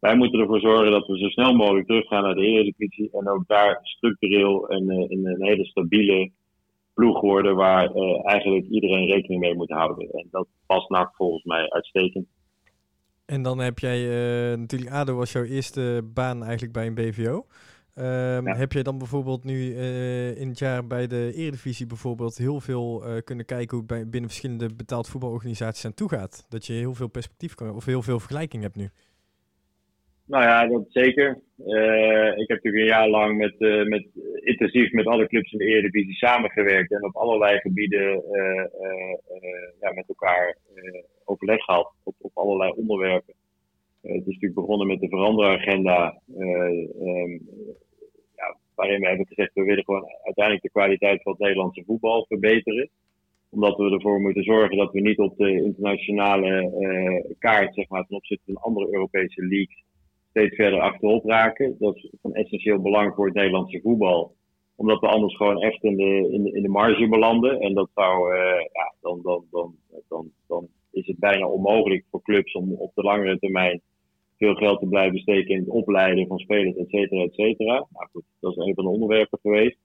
Wij 0.00 0.16
moeten 0.16 0.40
ervoor 0.40 0.60
zorgen 0.60 0.90
dat 0.90 1.06
we 1.06 1.18
zo 1.18 1.28
snel 1.28 1.54
mogelijk 1.54 1.86
teruggaan 1.86 2.22
naar 2.22 2.34
de 2.34 2.46
Eredivisie. 2.46 3.10
En 3.12 3.28
ook 3.28 3.46
daar 3.46 3.78
structureel 3.82 4.68
en 4.68 4.90
een 4.90 5.36
hele 5.38 5.64
stabiele 5.64 6.30
ploeg 6.94 7.20
worden 7.20 7.56
waar 7.56 7.92
eigenlijk 8.22 8.66
iedereen 8.66 9.06
rekening 9.06 9.40
mee 9.40 9.54
moet 9.54 9.70
houden. 9.70 10.10
En 10.10 10.28
dat 10.30 10.46
past 10.66 10.88
NAC 10.88 11.14
volgens 11.14 11.44
mij 11.44 11.70
uitstekend. 11.70 12.26
En 13.30 13.42
dan 13.42 13.58
heb 13.58 13.78
jij 13.78 14.00
uh, 14.50 14.58
natuurlijk 14.58 14.90
ADO 14.90 15.14
was 15.14 15.32
jouw 15.32 15.42
eerste 15.42 16.02
baan 16.04 16.42
eigenlijk 16.42 16.72
bij 16.72 16.86
een 16.86 16.94
BVO. 16.94 17.46
Um, 17.94 18.46
Heb 18.46 18.72
jij 18.72 18.82
dan 18.82 18.98
bijvoorbeeld 18.98 19.44
nu 19.44 19.54
uh, 19.54 20.36
in 20.36 20.48
het 20.48 20.58
jaar 20.58 20.86
bij 20.86 21.06
de 21.06 21.32
Eredivisie 21.34 21.86
bijvoorbeeld 21.86 22.36
heel 22.36 22.60
veel 22.60 23.08
uh, 23.08 23.22
kunnen 23.24 23.44
kijken 23.44 23.70
hoe 23.70 23.78
het 23.78 23.86
bij, 23.86 24.08
binnen 24.08 24.30
verschillende 24.30 24.74
betaald 24.74 25.08
voetbalorganisaties 25.08 25.84
aan 25.84 25.94
toe 25.94 26.08
gaat? 26.08 26.44
Dat 26.48 26.66
je 26.66 26.72
heel 26.72 26.94
veel 26.94 27.08
perspectief 27.08 27.54
kan 27.54 27.70
of 27.70 27.84
heel 27.84 28.02
veel 28.02 28.18
vergelijking 28.18 28.62
hebt 28.62 28.76
nu? 28.76 28.90
Nou 30.28 30.42
ja, 30.44 30.66
dat 30.66 30.84
zeker. 30.88 31.40
Uh, 31.66 32.26
ik 32.26 32.48
heb 32.48 32.62
natuurlijk 32.62 32.82
een 32.84 32.98
jaar 32.98 33.08
lang 33.08 33.38
met, 33.38 33.58
met, 33.88 34.06
intensief 34.40 34.92
met 34.92 35.06
alle 35.06 35.26
clubs 35.26 35.52
in 35.52 35.58
de 35.58 35.64
Eredivisie 35.64 36.14
samengewerkt 36.14 36.92
en 36.92 37.04
op 37.04 37.16
allerlei 37.16 37.58
gebieden 37.58 38.22
ja, 39.80 39.92
met 39.92 40.08
elkaar 40.08 40.56
overleg 41.24 41.64
gehad 41.64 41.92
op, 42.04 42.14
op 42.18 42.30
allerlei 42.34 42.72
onderwerpen. 42.76 43.34
Het 44.02 44.20
is 44.20 44.24
natuurlijk 44.24 44.54
begonnen 44.54 44.86
met 44.86 45.00
de 45.00 45.08
veranderagenda. 45.08 46.20
Um, 46.38 47.48
ja, 48.36 48.56
waarin 48.74 49.00
we 49.00 49.06
hebben 49.06 49.26
gezegd, 49.26 49.54
we 49.54 49.62
willen 49.62 49.84
gewoon 49.84 50.06
uiteindelijk 50.22 50.64
de 50.64 50.70
kwaliteit 50.70 51.22
van 51.22 51.32
het 51.32 51.40
Nederlandse 51.40 51.84
voetbal 51.86 52.24
verbeteren. 52.28 52.88
Omdat 53.50 53.76
we 53.76 53.90
ervoor 53.90 54.20
moeten 54.20 54.42
zorgen 54.42 54.76
dat 54.76 54.92
we 54.92 55.00
niet 55.00 55.18
op 55.18 55.36
de 55.36 55.62
internationale 55.62 57.34
kaart, 57.38 57.74
zeg 57.74 57.88
maar, 57.88 58.06
ten 58.06 58.16
opzichte 58.16 58.52
van 58.52 58.62
andere 58.62 58.92
Europese 58.92 59.46
leagues, 59.46 59.86
steeds 60.38 60.56
verder 60.56 60.80
achterop 60.80 61.24
raken. 61.24 61.76
Dat 61.78 61.96
is 61.96 62.10
van 62.22 62.34
essentieel 62.34 62.82
belang 62.82 63.14
voor 63.14 63.26
het 63.26 63.34
Nederlandse 63.34 63.80
voetbal. 63.80 64.34
Omdat 64.76 65.00
we 65.00 65.06
anders 65.06 65.36
gewoon 65.36 65.62
echt 65.62 65.82
in 65.82 65.96
de, 65.96 66.28
in 66.52 66.62
de, 66.62 66.68
marge 66.68 67.08
belanden. 67.08 67.60
En 67.60 67.74
dat 67.74 67.88
zou, 67.94 68.34
uh, 68.34 68.60
ja, 68.72 68.94
dan, 69.00 69.20
dan, 69.22 69.44
dan, 69.50 69.74
dan, 70.08 70.30
dan 70.46 70.68
is 70.90 71.06
het 71.06 71.18
bijna 71.18 71.46
onmogelijk 71.46 72.04
voor 72.10 72.22
clubs 72.22 72.52
om 72.52 72.72
op 72.72 72.90
de 72.94 73.02
langere 73.02 73.38
termijn 73.38 73.80
veel 74.36 74.54
geld 74.54 74.80
te 74.80 74.86
blijven 74.86 75.18
steken 75.18 75.54
in 75.54 75.60
het 75.60 75.68
opleiden 75.68 76.26
van 76.26 76.38
spelers, 76.38 76.76
et 76.76 76.88
cetera, 76.88 77.22
et 77.22 77.34
cetera. 77.34 77.86
Nou 77.90 78.08
goed, 78.12 78.24
dat 78.40 78.50
is 78.50 78.66
een 78.66 78.74
van 78.74 78.84
de 78.84 78.90
onderwerpen 78.90 79.38
geweest. 79.42 79.78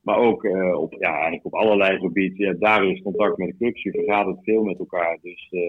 Maar 0.00 0.18
ook 0.18 0.44
uh, 0.44 0.80
op, 0.80 0.94
ja, 0.98 1.12
eigenlijk 1.12 1.44
op 1.44 1.54
allerlei 1.54 1.98
gebieden. 1.98 2.58
Daar 2.58 2.90
is 2.90 3.02
contact 3.02 3.38
met 3.38 3.48
de 3.48 3.56
clubs. 3.56 3.82
Je 3.82 3.90
vergadert 3.90 4.38
veel 4.42 4.62
met 4.62 4.78
elkaar. 4.78 5.18
Dus 5.22 5.48
uh, 5.50 5.62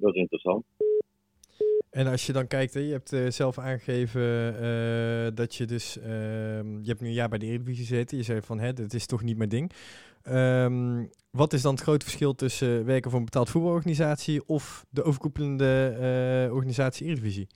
dat 0.00 0.14
is 0.14 0.20
interessant. 0.20 0.64
En 1.90 2.06
als 2.06 2.26
je 2.26 2.32
dan 2.32 2.46
kijkt, 2.46 2.74
hè, 2.74 2.80
je 2.80 2.92
hebt 2.92 3.12
uh, 3.12 3.26
zelf 3.28 3.58
aangegeven 3.58 4.22
uh, 4.62 5.26
dat 5.34 5.54
je 5.54 5.64
dus, 5.64 5.98
uh, 5.98 6.04
je 6.82 6.86
hebt 6.86 7.00
nu 7.00 7.06
een 7.06 7.12
jaar 7.12 7.28
bij 7.28 7.38
de 7.38 7.46
Eredivisie 7.46 7.86
gezeten. 7.86 8.16
Je 8.16 8.22
zei 8.22 8.40
van, 8.40 8.58
hè, 8.58 8.72
dit 8.72 8.94
is 8.94 9.06
toch 9.06 9.22
niet 9.22 9.36
mijn 9.36 9.48
ding. 9.48 9.70
Um, 10.28 11.08
wat 11.30 11.52
is 11.52 11.62
dan 11.62 11.74
het 11.74 11.82
grote 11.82 12.04
verschil 12.04 12.34
tussen 12.34 12.84
werken 12.84 13.10
voor 13.10 13.18
een 13.18 13.24
betaald 13.24 13.50
voetbalorganisatie 13.50 14.46
of 14.46 14.84
de 14.90 15.02
overkoepelende 15.02 15.96
uh, 16.48 16.54
organisatie 16.54 17.06
Eredivisie? 17.06 17.46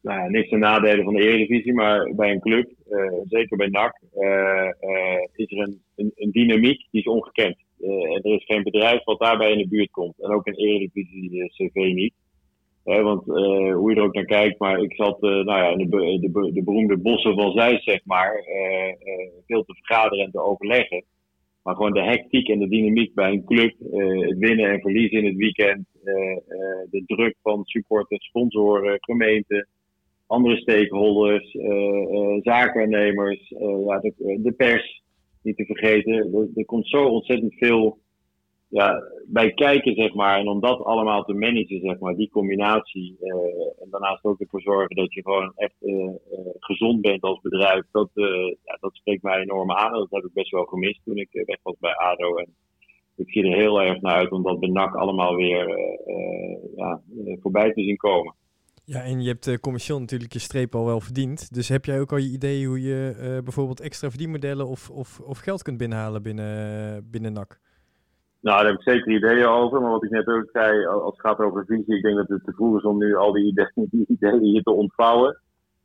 Nou 0.00 0.20
ja, 0.20 0.28
niks 0.28 0.48
ten 0.48 0.58
nadele 0.58 1.02
van 1.02 1.14
de 1.14 1.22
Eredivisie, 1.22 1.74
maar 1.74 2.14
bij 2.14 2.30
een 2.30 2.40
club, 2.40 2.70
zeker 3.28 3.56
bij 3.56 3.68
NAC, 3.68 4.00
is 5.34 5.50
er 5.50 5.58
een, 5.58 5.82
een, 5.96 6.12
een, 6.14 6.30
dynamiek 6.30 6.86
die 6.90 7.00
is 7.00 7.06
ongekend. 7.06 7.56
er 8.22 8.34
is 8.34 8.44
geen 8.44 8.62
bedrijf 8.62 9.04
wat 9.04 9.20
daarbij 9.20 9.50
in 9.50 9.58
de 9.58 9.68
buurt 9.68 9.90
komt. 9.90 10.20
En 10.20 10.30
ook 10.30 10.46
een 10.46 10.54
Eredivisie 10.54 11.48
CV 11.48 11.74
niet. 11.74 12.14
Want 12.84 13.28
uh, 13.28 13.74
hoe 13.74 13.90
je 13.90 13.96
er 13.96 14.02
ook 14.02 14.14
naar 14.14 14.24
kijkt, 14.24 14.58
maar 14.58 14.78
ik 14.78 14.94
zat 14.94 15.22
uh, 15.22 15.30
nou 15.30 15.44
ja, 15.44 15.68
in 15.68 15.78
de, 15.78 16.18
de, 16.20 16.52
de, 16.52 16.62
beroemde 16.62 16.96
bossen 16.96 17.34
van 17.34 17.52
Zeist, 17.52 17.84
zeg 17.84 18.00
maar, 18.04 18.34
uh, 18.34 18.94
veel 19.46 19.64
te 19.64 19.74
vergaderen 19.74 20.24
en 20.24 20.30
te 20.30 20.40
overleggen. 20.40 21.04
Maar 21.62 21.74
gewoon 21.74 21.92
de 21.92 22.02
hectiek 22.02 22.48
en 22.48 22.58
de 22.58 22.68
dynamiek 22.68 23.14
bij 23.14 23.32
een 23.32 23.44
club, 23.44 23.74
het 24.28 24.38
winnen 24.38 24.70
en 24.70 24.80
verliezen 24.80 25.18
in 25.18 25.24
het 25.26 25.36
weekend, 25.36 25.86
de 26.90 27.02
druk 27.06 27.36
van 27.42 27.64
supporters, 27.64 28.24
sponsoren, 28.26 28.96
gemeenten, 29.00 29.68
andere 30.26 30.56
stakeholders, 30.56 31.56
zakennemers, 32.42 33.48
ja, 33.86 33.98
de, 33.98 34.38
de, 34.42 34.52
pers, 34.52 35.02
niet 35.42 35.56
te 35.56 35.64
vergeten. 35.64 36.12
Er, 36.12 36.48
er 36.54 36.64
komt 36.64 36.88
zo 36.88 37.04
ontzettend 37.04 37.54
veel 37.54 37.98
ja, 38.74 39.02
bij 39.26 39.52
kijken, 39.52 39.94
zeg 39.94 40.14
maar. 40.14 40.38
En 40.38 40.48
om 40.48 40.60
dat 40.60 40.84
allemaal 40.84 41.24
te 41.24 41.32
managen, 41.32 41.80
zeg 41.80 41.98
maar, 41.98 42.14
die 42.14 42.30
combinatie. 42.30 43.16
Uh, 43.20 43.34
en 43.82 43.90
daarnaast 43.90 44.24
ook 44.24 44.40
ervoor 44.40 44.60
zorgen 44.60 44.96
dat 44.96 45.14
je 45.14 45.22
gewoon 45.22 45.52
echt 45.56 45.74
uh, 45.80 45.94
uh, 45.94 46.12
gezond 46.58 47.00
bent 47.00 47.22
als 47.22 47.40
bedrijf. 47.40 47.84
Dat, 47.90 48.10
ja, 48.64 48.76
dat 48.80 48.94
spreekt 48.94 49.22
mij 49.22 49.40
enorm 49.40 49.72
aan. 49.72 49.92
Dat 49.92 50.10
heb 50.10 50.24
ik 50.24 50.32
best 50.32 50.50
wel 50.50 50.64
gemist 50.64 51.00
toen 51.04 51.16
ik 51.16 51.28
weg 51.30 51.58
was 51.62 51.76
bij 51.80 51.96
ADO. 51.96 52.36
En 52.36 52.54
ik 53.16 53.30
zie 53.30 53.44
er 53.44 53.56
heel 53.56 53.82
erg 53.82 54.00
naar 54.00 54.14
uit 54.14 54.30
om 54.30 54.42
dat 54.42 54.60
bij 54.60 54.68
NAC 54.68 54.94
allemaal 54.94 55.36
weer 55.36 55.78
ja, 56.76 57.00
voorbij 57.40 57.72
te 57.72 57.82
zien 57.82 57.96
komen. 57.96 58.34
Ja, 58.84 59.02
en 59.02 59.22
je 59.22 59.28
hebt 59.28 59.60
commercieel 59.60 60.00
natuurlijk 60.00 60.32
je 60.32 60.38
streep 60.38 60.74
al 60.74 60.84
wel 60.84 61.00
verdiend. 61.00 61.54
Dus 61.54 61.68
heb 61.68 61.84
jij 61.84 62.00
ook 62.00 62.12
al 62.12 62.18
je 62.18 62.30
idee 62.30 62.66
hoe 62.66 62.80
je 62.80 63.40
bijvoorbeeld 63.44 63.80
extra 63.80 64.08
verdienmodellen 64.08 64.66
of, 64.66 64.90
of, 64.90 65.20
of 65.20 65.38
geld 65.38 65.62
kunt 65.62 65.78
binnenhalen 65.78 66.22
binnen, 66.22 67.10
binnen 67.10 67.32
NAC? 67.32 67.60
Nou, 68.44 68.56
daar 68.56 68.66
heb 68.66 68.80
ik 68.80 68.92
zeker 68.92 69.12
ideeën 69.12 69.46
over. 69.46 69.80
Maar 69.80 69.90
wat 69.90 70.04
ik 70.04 70.10
net 70.10 70.26
ook 70.26 70.48
zei, 70.52 70.86
als 70.86 71.16
het 71.16 71.20
gaat 71.20 71.38
over 71.38 71.64
visie, 71.66 71.96
ik 71.96 72.02
denk 72.02 72.16
dat 72.16 72.28
het 72.28 72.44
te 72.44 72.52
vroeg 72.52 72.76
is 72.76 72.82
om 72.82 72.98
nu 72.98 73.16
al 73.16 73.32
die 73.32 73.44
ideeën, 73.44 73.70
die 73.90 74.06
ideeën 74.08 74.42
hier 74.42 74.62
te 74.62 74.70
ontvouwen. 74.70 75.40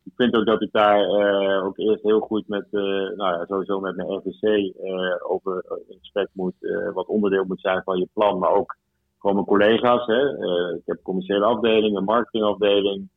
Ik 0.06 0.12
vind 0.16 0.36
ook 0.36 0.46
dat 0.46 0.62
ik 0.62 0.72
daar 0.72 1.00
uh, 1.00 1.66
ook 1.66 1.78
eerst 1.78 2.04
heel 2.04 2.20
goed 2.20 2.48
met, 2.48 2.68
uh, 2.72 2.82
nou 3.16 3.18
ja, 3.18 3.46
sowieso 3.46 3.80
met 3.80 3.96
mijn 3.96 4.10
RVC 4.10 4.42
uh, 4.42 5.32
over 5.32 5.66
in 5.88 5.98
gesprek 6.00 6.30
moet, 6.34 6.54
wat 6.94 7.08
onderdeel 7.08 7.44
moet 7.46 7.62
zijn 7.62 7.82
van 7.84 7.98
je 7.98 8.08
plan. 8.14 8.40
Maar 8.40 8.52
ook 8.52 8.78
gewoon 9.20 9.36
mijn 9.36 9.48
collega's. 9.48 10.06
Hè. 10.06 10.22
ik 10.76 10.82
heb 10.86 11.00
commerciële 11.04 11.46
afdeling, 11.46 11.98
een 11.98 12.04
marketingafdeling. 12.04 13.10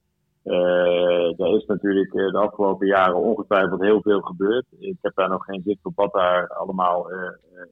Uh, 0.44 1.40
er 1.40 1.56
is 1.56 1.66
natuurlijk 1.66 2.12
de 2.12 2.38
afgelopen 2.38 2.86
jaren 2.86 3.16
ongetwijfeld 3.16 3.80
heel 3.80 4.02
veel 4.02 4.20
gebeurd. 4.20 4.64
Ik 4.78 4.96
heb 5.00 5.14
daar 5.14 5.28
nog 5.28 5.44
geen 5.44 5.62
zicht 5.64 5.84
op 5.84 5.92
wat 5.94 6.12
daar 6.12 6.48
allemaal 6.48 7.12
uh, 7.12 7.18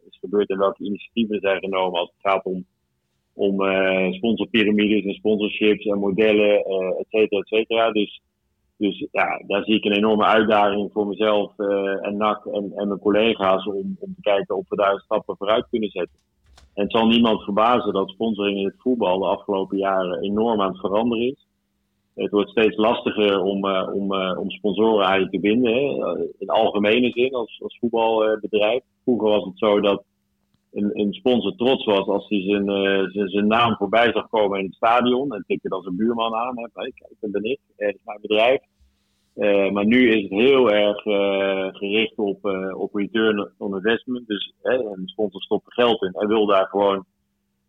is 0.08 0.18
gebeurd 0.20 0.48
en 0.48 0.58
welke 0.58 0.84
initiatieven 0.84 1.40
zijn 1.40 1.58
genomen 1.58 2.00
als 2.00 2.12
het 2.16 2.32
gaat 2.32 2.44
om, 2.44 2.64
om 3.34 3.62
uh, 3.62 4.12
sponsorpyramides 4.12 5.04
en 5.04 5.14
sponsorships 5.14 5.84
en 5.84 5.98
modellen, 5.98 6.64
et 6.98 7.06
cetera, 7.08 7.40
et 7.40 7.48
cetera. 7.48 7.90
Dus, 7.90 8.22
dus 8.76 9.06
ja, 9.12 9.42
daar 9.46 9.64
zie 9.64 9.76
ik 9.76 9.84
een 9.84 9.96
enorme 9.96 10.24
uitdaging 10.24 10.92
voor 10.92 11.06
mezelf 11.06 11.58
en 12.02 12.16
NAC 12.16 12.46
en, 12.46 12.72
en 12.76 12.88
mijn 12.88 13.00
collega's 13.00 13.66
om, 13.66 13.96
om 13.98 14.14
te 14.14 14.20
kijken 14.20 14.56
of 14.56 14.68
we 14.68 14.76
daar 14.76 15.00
stappen 15.00 15.36
vooruit 15.36 15.66
kunnen 15.70 15.90
zetten. 15.90 16.18
En 16.74 16.82
het 16.82 16.92
zal 16.92 17.06
niemand 17.06 17.42
verbazen 17.42 17.92
dat 17.92 18.10
sponsoring 18.10 18.58
in 18.58 18.66
het 18.66 18.78
voetbal 18.78 19.18
de 19.18 19.26
afgelopen 19.26 19.78
jaren 19.78 20.22
enorm 20.22 20.60
aan 20.60 20.70
het 20.70 20.80
veranderen 20.80 21.26
is 21.26 21.48
het 22.22 22.30
wordt 22.30 22.50
steeds 22.50 22.76
lastiger 22.76 23.42
om, 23.42 23.66
uh, 23.66 23.88
om, 23.94 24.12
uh, 24.12 24.38
om 24.38 24.50
sponsoren 24.50 25.04
eigenlijk 25.04 25.32
te 25.32 25.48
vinden. 25.48 25.72
Hè? 25.72 26.26
In 26.38 26.48
algemene 26.48 27.10
zin 27.10 27.34
als, 27.34 27.60
als 27.62 27.78
voetbalbedrijf. 27.78 28.82
Vroeger 29.02 29.28
was 29.28 29.44
het 29.44 29.58
zo 29.58 29.80
dat 29.80 30.04
een, 30.72 30.90
een 31.00 31.12
sponsor 31.12 31.56
trots 31.56 31.84
was 31.84 32.06
als 32.06 32.28
hij 32.28 32.42
zijn, 32.42 32.64
zijn, 33.10 33.28
zijn, 33.28 33.46
naam 33.46 33.76
voorbij 33.76 34.12
zag 34.12 34.28
komen 34.28 34.58
in 34.58 34.64
het 34.64 34.74
stadion. 34.74 35.32
En 35.32 35.44
tikte 35.46 35.68
dan 35.68 35.82
zijn 35.82 35.96
buurman 35.96 36.34
aan. 36.34 36.58
Hè? 36.58 36.68
Kijk, 36.72 37.04
dat 37.20 37.30
ben 37.30 37.44
ik. 37.44 37.58
Dat 37.76 37.88
is 37.88 38.00
mijn 38.04 38.18
bedrijf. 38.20 38.60
maar 39.72 39.86
nu 39.86 40.10
is 40.10 40.22
het 40.22 40.40
heel 40.40 40.70
erg 40.70 41.02
gericht 41.76 42.18
op, 42.18 42.44
op 42.72 42.94
return 42.94 43.50
on 43.58 43.74
investment. 43.74 44.26
Dus 44.26 44.52
een 44.62 45.08
sponsor 45.08 45.42
stopt 45.42 45.74
geld 45.74 46.02
in 46.02 46.12
en 46.12 46.28
wil 46.28 46.46
daar 46.46 46.66
gewoon 46.66 47.04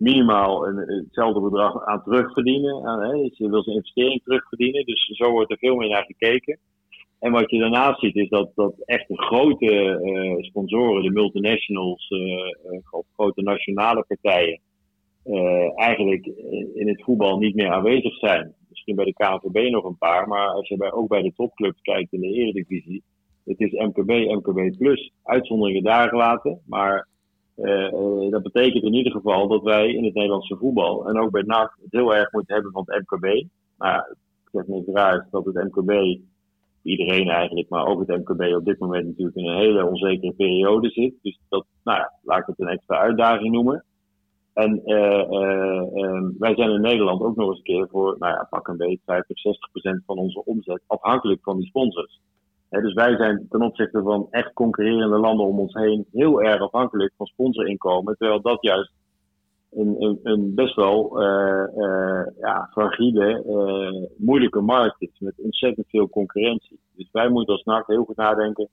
minimaal 0.01 0.67
een, 0.67 0.77
hetzelfde 0.77 1.41
bedrag 1.41 1.85
aan 1.85 2.03
terugverdienen. 2.03 2.85
Aan, 2.85 3.01
hè, 3.01 3.21
dus 3.21 3.37
je 3.37 3.49
wil 3.49 3.63
zijn 3.63 3.75
investering 3.75 4.21
terugverdienen. 4.23 4.85
Dus 4.85 5.05
zo 5.05 5.31
wordt 5.31 5.51
er 5.51 5.57
veel 5.57 5.75
meer 5.75 5.89
naar 5.89 6.05
gekeken. 6.05 6.59
En 7.19 7.31
wat 7.31 7.49
je 7.49 7.59
daarnaast 7.59 7.99
ziet 7.99 8.15
is 8.15 8.29
dat, 8.29 8.51
dat 8.55 8.73
echt 8.85 9.07
de 9.07 9.21
grote 9.21 9.99
uh, 10.03 10.43
sponsoren, 10.43 11.03
de 11.03 11.11
multinationals, 11.11 12.09
uh, 12.09 12.79
of 12.89 13.05
grote 13.13 13.41
nationale 13.41 14.05
partijen, 14.07 14.59
eigenlijk 15.75 16.25
in 16.73 16.87
het 16.87 17.03
voetbal 17.03 17.37
niet 17.37 17.55
meer 17.55 17.69
aanwezig 17.69 18.17
zijn. 18.17 18.53
Misschien 18.69 18.95
bij 18.95 19.05
de 19.05 19.13
KNVB 19.13 19.69
nog 19.71 19.83
een 19.83 19.97
paar, 19.97 20.27
maar 20.27 20.47
als 20.47 20.67
je 20.67 20.77
bij, 20.77 20.91
ook 20.91 21.07
bij 21.07 21.21
de 21.21 21.33
topclubs 21.35 21.81
kijkt 21.81 22.13
in 22.13 22.21
de 22.21 22.27
Eredivisie, 22.27 23.03
het 23.45 23.59
is 23.59 23.71
MKB, 23.71 24.09
MKB 24.09 24.77
plus. 24.77 25.11
Uitzonderingen 25.23 25.83
daar 25.83 26.09
gelaten, 26.09 26.61
maar 26.65 27.07
dat 28.29 28.43
betekent 28.43 28.83
in 28.83 28.93
ieder 28.93 29.11
geval 29.11 29.47
dat 29.47 29.63
wij 29.63 29.93
in 29.93 30.03
het 30.03 30.13
Nederlandse 30.13 30.57
voetbal 30.57 31.07
en 31.09 31.19
ook 31.19 31.31
bij 31.31 31.41
NAC 31.41 31.77
het 31.81 31.91
heel 31.91 32.15
erg 32.15 32.31
moeten 32.31 32.53
hebben 32.53 32.71
van 32.71 32.83
het 32.85 33.03
MKB. 33.09 33.45
Maar 33.77 34.15
ik 34.43 34.49
zeg 34.51 34.67
niet 34.67 34.87
raar 34.87 35.27
dat 35.31 35.45
het 35.45 35.55
MKB, 35.55 36.19
iedereen 36.83 37.29
eigenlijk, 37.29 37.69
maar 37.69 37.85
ook 37.85 37.99
het 37.99 38.17
MKB 38.17 38.55
op 38.55 38.65
dit 38.65 38.79
moment 38.79 39.05
natuurlijk 39.07 39.37
in 39.37 39.45
een 39.45 39.57
hele 39.57 39.85
onzekere 39.85 40.33
periode 40.33 40.89
zit. 40.89 41.13
Dus 41.21 41.39
dat, 41.49 41.65
nou 41.83 41.97
ja, 41.97 42.11
laat 42.23 42.39
ik 42.39 42.45
het 42.45 42.59
een 42.59 42.67
extra 42.67 42.97
uitdaging 42.97 43.53
noemen. 43.53 43.83
En 44.53 44.81
uh, 44.85 45.29
uh, 45.29 46.29
wij 46.37 46.55
zijn 46.55 46.69
in 46.69 46.81
Nederland 46.81 47.21
ook 47.21 47.35
nog 47.35 47.47
eens 47.47 47.57
een 47.57 47.63
keer 47.63 47.87
voor, 47.89 48.15
nou 48.19 48.33
ja, 48.33 48.47
pak 48.49 48.67
een 48.67 48.77
beetje 48.77 48.99
50, 49.05 49.39
60 49.39 49.71
procent 49.71 50.03
van 50.05 50.17
onze 50.17 50.45
omzet 50.45 50.83
afhankelijk 50.87 51.43
van 51.43 51.57
die 51.57 51.67
sponsors 51.67 52.19
dus 52.79 52.93
wij 52.93 53.15
zijn 53.15 53.45
ten 53.49 53.61
opzichte 53.61 54.01
van 54.01 54.27
echt 54.29 54.53
concurrerende 54.53 55.17
landen 55.17 55.45
om 55.45 55.59
ons 55.59 55.73
heen 55.73 56.05
heel 56.11 56.41
erg 56.41 56.61
afhankelijk 56.61 57.13
van 57.17 57.25
sponsorinkomen. 57.25 58.17
Terwijl 58.17 58.41
dat 58.41 58.61
juist 58.61 58.91
een, 59.71 59.95
een, 59.99 60.19
een 60.23 60.55
best 60.55 60.75
wel 60.75 61.21
uh, 61.21 61.63
uh, 61.77 62.23
ja, 62.39 62.67
fragiele, 62.71 63.43
uh, 63.47 64.09
moeilijke 64.17 64.61
markt 64.61 65.01
is. 65.01 65.19
Met 65.19 65.33
ontzettend 65.37 65.87
veel 65.89 66.09
concurrentie. 66.09 66.79
Dus 66.95 67.09
wij 67.11 67.29
moeten 67.29 67.53
als 67.53 67.63
NAC 67.63 67.87
heel 67.87 68.03
goed 68.03 68.15
nadenken. 68.15 68.67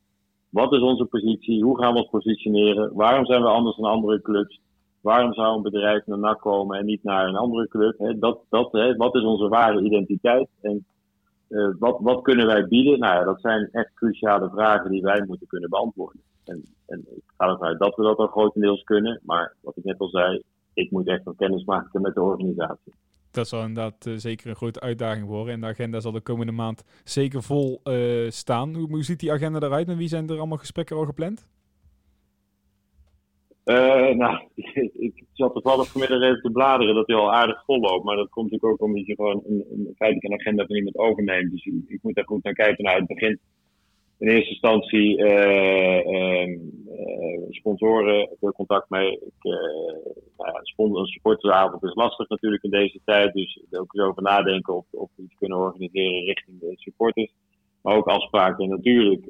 Wat 0.50 0.72
is 0.72 0.80
onze 0.80 1.04
positie? 1.04 1.64
Hoe 1.64 1.78
gaan 1.78 1.92
we 1.92 1.98
ons 1.98 2.10
positioneren? 2.10 2.94
Waarom 2.94 3.26
zijn 3.26 3.42
we 3.42 3.48
anders 3.48 3.76
dan 3.76 3.90
andere 3.90 4.22
clubs? 4.22 4.60
Waarom 5.00 5.34
zou 5.34 5.56
een 5.56 5.62
bedrijf 5.62 6.06
naar 6.06 6.18
NAC 6.18 6.40
komen 6.40 6.78
en 6.78 6.84
niet 6.84 7.02
naar 7.02 7.28
een 7.28 7.36
andere 7.36 7.68
club? 7.68 8.20
Dat, 8.20 8.40
dat, 8.48 8.94
wat 8.96 9.14
is 9.14 9.22
onze 9.22 9.48
ware 9.48 9.82
identiteit? 9.82 10.48
En 10.60 10.86
uh, 11.48 11.68
wat, 11.78 11.98
wat 12.00 12.22
kunnen 12.22 12.46
wij 12.46 12.66
bieden? 12.68 12.98
Nou 12.98 13.14
ja, 13.14 13.24
dat 13.24 13.40
zijn 13.40 13.68
echt 13.72 13.94
cruciale 13.94 14.50
vragen 14.50 14.90
die 14.90 15.02
wij 15.02 15.24
moeten 15.26 15.46
kunnen 15.46 15.70
beantwoorden. 15.70 16.20
En, 16.44 16.62
en 16.86 16.98
ik 16.98 17.22
ga 17.36 17.48
ervan 17.48 17.66
uit 17.66 17.78
dat 17.78 17.96
we 17.96 18.02
dat 18.02 18.18
al 18.18 18.26
grotendeels 18.26 18.82
kunnen. 18.82 19.20
Maar 19.24 19.54
wat 19.60 19.76
ik 19.76 19.84
net 19.84 19.98
al 19.98 20.08
zei, 20.08 20.42
ik 20.74 20.90
moet 20.90 21.08
echt 21.08 21.24
nog 21.24 21.36
kennis 21.36 21.64
maken 21.64 22.02
met 22.02 22.14
de 22.14 22.22
organisatie. 22.22 22.92
dat 23.30 23.48
zal 23.48 23.60
inderdaad 23.60 24.06
uh, 24.06 24.16
zeker 24.16 24.48
een 24.48 24.56
grote 24.56 24.80
uitdaging 24.80 25.26
worden. 25.26 25.54
En 25.54 25.60
de 25.60 25.66
agenda 25.66 26.00
zal 26.00 26.12
de 26.12 26.20
komende 26.20 26.52
maand 26.52 26.84
zeker 27.04 27.42
vol 27.42 27.80
uh, 27.84 28.30
staan. 28.30 28.74
Hoe, 28.74 28.88
hoe, 28.88 29.02
ziet 29.02 29.20
die 29.20 29.32
agenda 29.32 29.60
eruit? 29.60 29.86
Met 29.86 29.96
wie 29.96 30.08
zijn 30.08 30.28
er 30.28 30.38
allemaal 30.38 30.58
gesprekken 30.58 30.96
al 30.96 31.04
gepland? 31.04 31.48
Uh, 33.68 34.10
nou, 34.14 34.48
ik 35.08 35.24
zat 35.32 35.52
toevallig 35.52 35.88
vanmiddag 35.88 36.22
even 36.22 36.40
te 36.42 36.50
bladeren 36.50 36.94
dat 36.94 37.06
hij 37.06 37.16
al 37.16 37.32
aardig 37.32 37.64
vol 37.64 37.80
loopt. 37.80 38.04
Maar 38.04 38.16
dat 38.16 38.28
komt 38.28 38.50
natuurlijk 38.50 38.72
ook 38.72 38.88
omdat 38.88 39.06
je 39.06 39.14
gewoon 39.14 39.42
een, 39.46 39.64
een 39.70 39.94
feitelijke 39.96 40.38
agenda 40.38 40.66
van 40.66 40.76
iemand 40.76 40.96
overneemt. 40.96 41.50
Dus 41.50 41.64
ik, 41.64 41.74
ik 41.86 42.02
moet 42.02 42.14
daar 42.14 42.24
goed 42.24 42.42
naar 42.42 42.52
kijken. 42.52 42.84
Nou, 42.84 42.98
het 42.98 43.06
begint 43.06 43.38
in 44.18 44.28
eerste 44.28 44.50
instantie 44.50 45.18
uh, 45.18 46.58
sponsoren 47.50 48.28
veel 48.40 48.52
contact 48.52 48.90
mee. 48.90 49.12
Ik, 49.12 49.42
nou 50.36 51.00
een 51.00 51.06
supportersavond 51.06 51.82
is 51.82 51.94
lastig 51.94 52.28
natuurlijk 52.28 52.62
in 52.62 52.70
deze 52.70 53.00
tijd. 53.04 53.32
Dus 53.32 53.60
ook 53.70 53.94
eens 53.94 54.04
over 54.04 54.22
nadenken 54.22 54.74
of, 54.76 54.84
of 54.90 55.10
we 55.14 55.22
iets 55.22 55.34
kunnen 55.38 55.58
organiseren 55.58 56.24
richting 56.24 56.60
de 56.60 56.72
supporters. 56.76 57.32
Maar 57.82 57.96
ook 57.96 58.06
afspraken 58.06 58.68
natuurlijk 58.68 59.24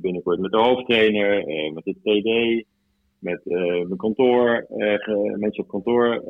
binnenkort 0.00 0.38
met 0.38 0.50
de 0.50 0.58
hoofdtrainer, 0.58 1.44
met 1.72 1.84
de 1.84 1.94
TD, 2.02 2.64
met 3.22 3.40
mijn 3.44 3.96
kantoor, 3.96 4.66
mensen 5.36 5.62
op 5.62 5.68
kantoor. 5.68 6.22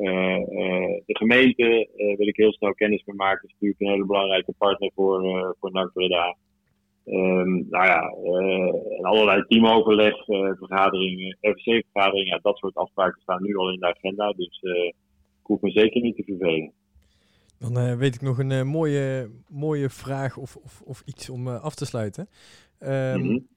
de 1.05 1.15
gemeente 1.17 1.89
wil 2.17 2.27
ik 2.27 2.35
heel 2.35 2.53
snel 2.53 2.73
kennis 2.73 3.03
mee 3.05 3.15
maken. 3.15 3.41
Dat 3.41 3.49
is 3.49 3.53
natuurlijk 3.53 3.81
een 3.81 3.87
hele 3.87 4.05
belangrijke 4.05 4.53
partner 4.57 4.91
voor, 4.95 5.55
voor 5.59 5.71
NAC 5.71 5.93
Breda. 5.93 6.35
Um, 7.05 7.67
nou 7.69 7.85
ja, 7.85 8.13
uh, 8.23 8.97
en 8.97 9.03
allerlei 9.03 9.43
teamoverleg, 9.47 10.27
uh, 10.27 10.51
vergaderingen, 10.57 11.37
RVC-vergaderingen, 11.41 12.33
ja, 12.33 12.39
dat 12.41 12.57
soort 12.57 12.75
afspraken 12.75 13.21
staan 13.21 13.43
nu 13.43 13.55
al 13.55 13.71
in 13.71 13.79
de 13.79 13.87
agenda. 13.87 14.31
Dus 14.31 14.61
uh, 14.61 14.85
ik 14.85 14.93
hoef 15.41 15.61
me 15.61 15.71
zeker 15.71 16.01
niet 16.01 16.15
te 16.15 16.23
vervelen. 16.23 16.71
Dan 17.59 17.97
weet 17.97 18.15
ik 18.15 18.21
nog 18.21 18.39
een 18.39 18.67
mooie, 18.67 19.29
mooie 19.47 19.89
vraag 19.89 20.37
of, 20.37 20.55
of, 20.55 20.81
of 20.85 21.01
iets 21.05 21.29
om 21.29 21.47
af 21.47 21.75
te 21.75 21.85
sluiten. 21.85 22.27
Um, 22.79 22.89
mm 22.89 23.27
-hmm. 23.27 23.47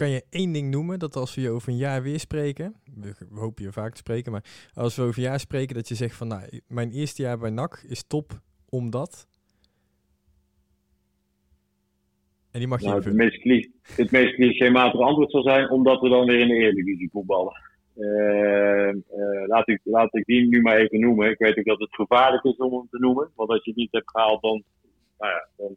Kan 0.00 0.10
je 0.10 0.24
één 0.30 0.52
ding 0.52 0.70
noemen 0.70 0.98
dat 0.98 1.16
als 1.16 1.34
we 1.34 1.40
je 1.40 1.50
over 1.50 1.68
een 1.68 1.76
jaar 1.76 2.02
weer 2.02 2.20
spreken, 2.20 2.74
we, 2.94 3.14
we, 3.30 3.40
hopen 3.40 3.64
je 3.64 3.72
vaak 3.72 3.90
te 3.90 3.96
spreken, 3.96 4.32
maar 4.32 4.44
als 4.74 4.96
we 4.96 5.02
over 5.02 5.18
een 5.18 5.28
jaar 5.28 5.40
spreken, 5.40 5.74
dat 5.74 5.88
je 5.88 5.94
zegt 5.94 6.16
van 6.16 6.28
nou, 6.28 6.60
mijn 6.68 6.90
eerste 6.90 7.22
jaar 7.22 7.38
bij 7.38 7.50
NAC 7.50 7.84
is 7.88 8.06
top 8.06 8.40
omdat. 8.68 9.26
En 12.50 12.58
die 12.58 12.68
mag 12.68 12.80
je 12.80 12.86
nou, 12.86 13.02
het, 13.02 13.14
meest 13.14 13.40
cliché, 13.40 13.70
het 13.96 14.10
meest 14.10 14.34
clichématige 14.34 15.04
antwoord 15.04 15.30
zal 15.30 15.42
zijn 15.42 15.70
omdat 15.70 16.00
we 16.00 16.08
dan 16.08 16.26
weer 16.26 16.40
in 16.40 16.48
de 16.48 16.54
Eredivisie 16.54 17.10
voetballen. 17.12 17.62
Uh, 17.96 18.88
uh, 18.88 19.46
laat, 19.46 19.68
ik, 19.68 19.80
laat 19.84 20.14
ik 20.14 20.24
die 20.24 20.48
nu 20.48 20.60
maar 20.60 20.76
even 20.76 21.00
noemen. 21.00 21.30
Ik 21.30 21.38
weet 21.38 21.58
ook 21.58 21.64
dat 21.64 21.78
het 21.78 21.94
gevaarlijk 21.94 22.44
is 22.44 22.56
om 22.56 22.72
hem 22.72 22.88
te 22.90 22.98
noemen. 22.98 23.30
Want 23.34 23.50
als 23.50 23.64
je 23.64 23.70
het 23.70 23.78
niet 23.78 23.92
hebt 23.92 24.10
gehaald, 24.10 24.42
dan, 24.42 24.62
nou 25.18 25.32
ja, 25.32 25.48
dan 25.56 25.76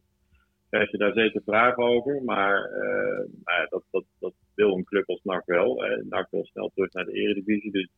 krijg 0.74 0.92
je 0.92 0.98
daar 0.98 1.14
zeker 1.14 1.42
vragen 1.46 1.84
over. 1.84 2.22
Maar 2.24 2.70
uh, 2.70 3.30
nou 3.44 3.68
dat, 3.70 3.84
dat, 3.92 4.04
dat 4.20 4.34
wil 4.56 4.78
een 4.78 4.84
club 4.84 5.10
als 5.10 5.20
NAC 5.24 5.46
wel. 5.46 5.84
NAC 6.10 6.28
wil 6.32 6.46
snel 6.46 6.72
terug 6.76 6.94
naar 6.94 7.06
de 7.06 7.12
Eredivisie. 7.12 7.72
Dus 7.72 7.90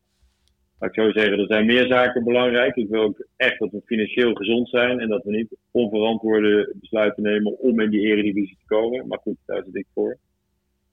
laat 0.79 0.89
ik 0.89 1.03
zo 1.03 1.11
zeggen, 1.11 1.39
er 1.39 1.45
zijn 1.45 1.65
meer 1.65 1.87
zaken 1.87 2.23
belangrijk. 2.23 2.75
Ik 2.75 2.89
wil 2.89 3.01
ook 3.01 3.27
echt 3.35 3.59
dat 3.59 3.71
we 3.71 3.81
financieel 3.85 4.33
gezond 4.33 4.69
zijn 4.69 4.99
en 4.99 5.09
dat 5.09 5.23
we 5.23 5.31
niet 5.31 5.57
onverantwoorde 5.71 6.73
besluiten 6.75 7.23
nemen 7.23 7.59
om 7.59 7.79
in 7.79 7.89
die 7.89 8.01
eredivisie 8.01 8.57
te 8.59 8.65
komen. 8.65 9.07
Maar 9.07 9.19
goed, 9.19 9.37
daar 9.45 9.63
zit 9.63 9.75
ik 9.75 9.87
voor. 9.93 10.17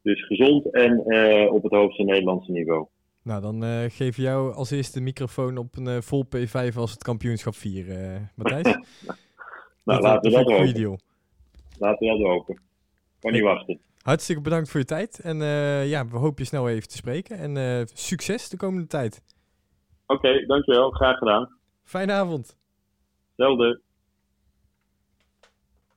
Dus 0.03 0.27
gezond 0.27 0.71
en 0.71 1.03
uh, 1.07 1.53
op 1.53 1.63
het 1.63 1.73
hoogste 1.73 2.03
Nederlandse 2.03 2.53
niveau. 2.53 2.87
Nou, 3.23 3.43
dan 3.43 3.65
uh, 3.65 3.85
geef 3.89 4.17
jou 4.17 4.55
als 4.55 4.71
eerste 4.71 4.99
de 4.99 5.05
microfoon 5.05 5.57
op 5.57 5.77
een 5.77 5.87
uh, 5.87 6.01
vol 6.01 6.25
P5 6.37 6.75
als 6.75 6.91
het 6.91 7.03
kampioenschap 7.03 7.55
4, 7.55 8.31
Matthijs. 8.35 8.65
nou, 9.85 10.01
dat, 10.01 10.03
laten 10.03 10.31
we 10.31 10.37
dat, 10.37 10.77
dat. 10.77 11.12
Laten 11.83 12.07
we 12.07 12.19
dat 12.19 12.27
hopen. 12.27 12.61
Kan 13.21 13.33
niet 13.33 13.43
wachten. 13.43 13.81
Hartstikke 14.03 14.43
bedankt 14.43 14.71
voor 14.71 14.81
je 14.81 14.87
tijd. 14.87 15.21
En 15.21 15.37
ja, 15.89 16.07
we 16.07 16.17
hopen 16.17 16.43
je 16.43 16.49
snel 16.49 16.69
even 16.69 16.89
te 16.89 16.97
spreken. 16.97 17.39
En 17.39 17.87
succes 17.95 18.49
de 18.49 18.57
komende 18.57 18.87
tijd. 18.87 19.23
Oké, 20.07 20.29
okay, 20.29 20.47
dankjewel. 20.47 20.91
Graag 20.91 21.19
gedaan. 21.19 21.57
Fijne 21.85 22.13
avond. 22.13 22.57
Hetzelfde. 23.29 23.81